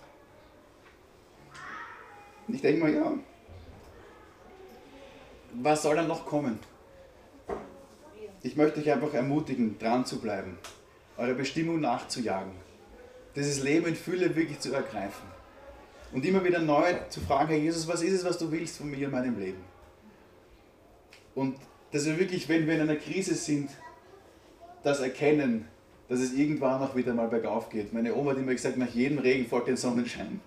Und 2.47 2.53
ich 2.53 2.61
denke 2.61 2.81
mal, 2.81 2.93
ja, 2.93 3.13
was 5.53 5.83
soll 5.83 5.95
dann 5.95 6.07
noch 6.07 6.25
kommen? 6.25 6.59
Ich 8.43 8.57
möchte 8.57 8.81
euch 8.81 8.91
einfach 8.91 9.13
ermutigen, 9.13 9.79
dran 9.79 10.05
zu 10.05 10.19
bleiben, 10.19 10.57
eurer 11.17 11.33
Bestimmung 11.33 11.79
nachzujagen, 11.79 12.51
dieses 13.37 13.61
Leben 13.61 13.85
in 13.87 13.95
Fülle 13.95 14.35
wirklich 14.35 14.59
zu 14.59 14.73
ergreifen. 14.73 15.27
Und 16.11 16.25
immer 16.25 16.43
wieder 16.43 16.59
neu 16.59 16.93
zu 17.09 17.21
fragen, 17.21 17.49
Herr 17.49 17.57
Jesus, 17.57 17.87
was 17.87 18.01
ist 18.01 18.13
es, 18.13 18.25
was 18.25 18.37
du 18.37 18.51
willst 18.51 18.77
von 18.77 18.89
mir 18.89 19.05
in 19.05 19.11
meinem 19.11 19.37
Leben? 19.37 19.61
Und 21.35 21.57
dass 21.91 22.05
wir 22.05 22.17
wirklich, 22.17 22.49
wenn 22.49 22.65
wir 22.65 22.75
in 22.75 22.81
einer 22.81 22.95
Krise 22.95 23.35
sind, 23.35 23.69
das 24.83 24.99
erkennen, 24.99 25.67
dass 26.09 26.19
es 26.19 26.33
irgendwann 26.33 26.81
auch 26.81 26.95
wieder 26.95 27.13
mal 27.13 27.27
bergauf 27.27 27.69
geht. 27.69 27.93
Meine 27.93 28.15
Oma 28.15 28.31
hat 28.31 28.37
immer 28.37 28.53
gesagt, 28.53 28.77
nach 28.77 28.89
jedem 28.89 29.19
Regen 29.19 29.45
folgt 29.45 29.67
ein 29.67 29.77
Sonnenschein. 29.77 30.39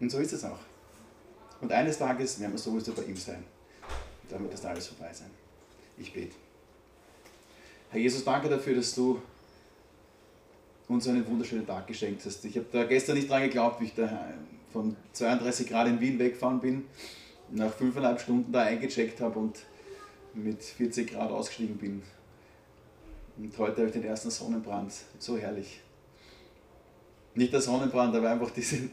Und 0.00 0.10
so 0.10 0.18
ist 0.18 0.32
es 0.32 0.44
auch. 0.44 0.60
Und 1.60 1.72
eines 1.72 1.98
Tages 1.98 2.40
werden 2.40 2.52
wir 2.52 2.58
sowieso 2.58 2.92
bei 2.92 3.02
ihm 3.02 3.16
sein. 3.16 3.44
Damit 4.28 4.52
ist 4.54 4.64
alles 4.64 4.86
vorbei 4.86 5.12
sein. 5.12 5.30
Ich 5.98 6.12
bete. 6.12 6.34
Herr 7.90 8.00
Jesus, 8.00 8.22
danke 8.22 8.50
dafür, 8.50 8.74
dass 8.74 8.94
du 8.94 9.20
uns 10.88 11.08
einen 11.08 11.26
wunderschönen 11.26 11.66
Tag 11.66 11.86
geschenkt 11.86 12.22
hast. 12.26 12.44
Ich 12.44 12.56
habe 12.56 12.66
da 12.70 12.84
gestern 12.84 13.16
nicht 13.16 13.30
dran 13.30 13.42
geglaubt, 13.42 13.80
wie 13.80 13.86
ich 13.86 13.94
da 13.94 14.34
von 14.72 14.94
32 15.14 15.66
Grad 15.66 15.88
in 15.88 15.98
Wien 15.98 16.18
weggefahren 16.18 16.60
bin, 16.60 16.84
nach 17.50 17.72
fünfeinhalb 17.72 18.20
Stunden 18.20 18.52
da 18.52 18.62
eingecheckt 18.62 19.22
habe 19.22 19.38
und 19.38 19.58
mit 20.34 20.62
40 20.62 21.10
Grad 21.10 21.30
ausgestiegen 21.30 21.78
bin. 21.78 22.02
Und 23.38 23.56
heute 23.56 23.76
habe 23.78 23.86
ich 23.86 23.92
den 23.92 24.04
ersten 24.04 24.30
Sonnenbrand. 24.30 24.92
So 25.18 25.38
herrlich. 25.38 25.80
Nicht 27.34 27.54
der 27.54 27.62
Sonnenbrand, 27.62 28.14
aber 28.14 28.30
einfach 28.30 28.50
diese, 28.50 28.90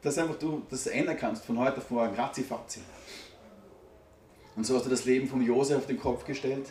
dass 0.00 0.16
einfach 0.16 0.38
du 0.38 0.62
das 0.70 0.86
ändern 0.86 1.18
kannst 1.18 1.44
von 1.44 1.58
heute 1.58 1.78
auf 1.78 1.90
morgen, 1.90 2.14
ratzi 2.14 2.42
fatzi. 2.42 2.80
Und 4.56 4.64
so 4.64 4.74
hast 4.74 4.86
du 4.86 4.90
das 4.90 5.04
Leben 5.04 5.28
von 5.28 5.42
Josef 5.42 5.76
auf 5.76 5.86
den 5.86 5.98
Kopf 5.98 6.24
gestellt. 6.24 6.70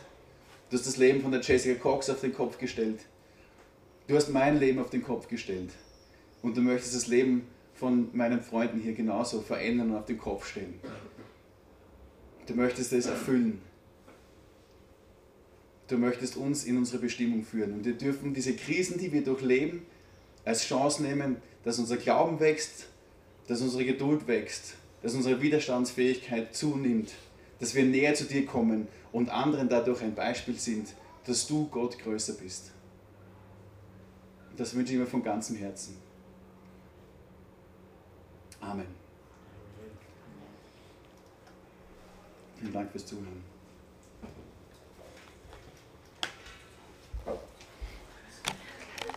Du 0.69 0.75
hast 0.75 0.85
das 0.85 0.97
Leben 0.97 1.21
von 1.21 1.31
der 1.31 1.41
Jessica 1.41 1.79
Cox 1.79 2.09
auf 2.09 2.19
den 2.21 2.33
Kopf 2.33 2.57
gestellt. 2.57 2.99
Du 4.07 4.15
hast 4.15 4.29
mein 4.29 4.59
Leben 4.59 4.79
auf 4.79 4.89
den 4.89 5.03
Kopf 5.03 5.27
gestellt. 5.27 5.71
Und 6.41 6.57
du 6.57 6.61
möchtest 6.61 6.95
das 6.95 7.07
Leben 7.07 7.47
von 7.73 8.09
meinen 8.13 8.41
Freunden 8.41 8.79
hier 8.79 8.93
genauso 8.93 9.41
verändern 9.41 9.91
und 9.91 9.97
auf 9.97 10.05
den 10.05 10.17
Kopf 10.17 10.47
stellen. 10.47 10.79
Du 12.47 12.53
möchtest 12.55 12.91
es 12.91 13.05
erfüllen. 13.05 13.61
Du 15.87 15.97
möchtest 15.97 16.35
uns 16.35 16.65
in 16.65 16.77
unsere 16.77 16.99
Bestimmung 16.99 17.43
führen. 17.43 17.73
Und 17.73 17.85
wir 17.85 17.93
dürfen 17.93 18.33
diese 18.33 18.53
Krisen, 18.53 18.97
die 18.99 19.13
wir 19.13 19.23
durchleben, 19.23 19.83
als 20.43 20.65
Chance 20.65 21.03
nehmen, 21.03 21.37
dass 21.63 21.79
unser 21.79 21.97
Glauben 21.97 22.39
wächst, 22.39 22.87
dass 23.47 23.61
unsere 23.61 23.85
Geduld 23.85 24.27
wächst, 24.27 24.75
dass 25.01 25.13
unsere 25.13 25.41
Widerstandsfähigkeit 25.41 26.55
zunimmt, 26.55 27.13
dass 27.59 27.73
wir 27.73 27.83
näher 27.83 28.15
zu 28.15 28.25
dir 28.25 28.45
kommen 28.45 28.87
und 29.17 29.31
anderen 29.31 29.67
dadurch 29.67 30.03
ein 30.03 30.13
Beispiel 30.13 30.59
sind, 30.59 30.89
dass 31.25 31.47
du 31.47 31.67
Gott 31.69 31.97
größer 31.97 32.33
bist. 32.33 32.71
Das 34.55 34.75
wünsche 34.75 34.93
ich 34.93 34.99
mir 34.99 35.07
von 35.07 35.23
ganzem 35.23 35.55
Herzen. 35.55 35.97
Amen. 38.59 38.85
Vielen 42.57 42.71
Dank 42.71 42.91
fürs 42.91 43.07
Zuhören. 43.07 43.56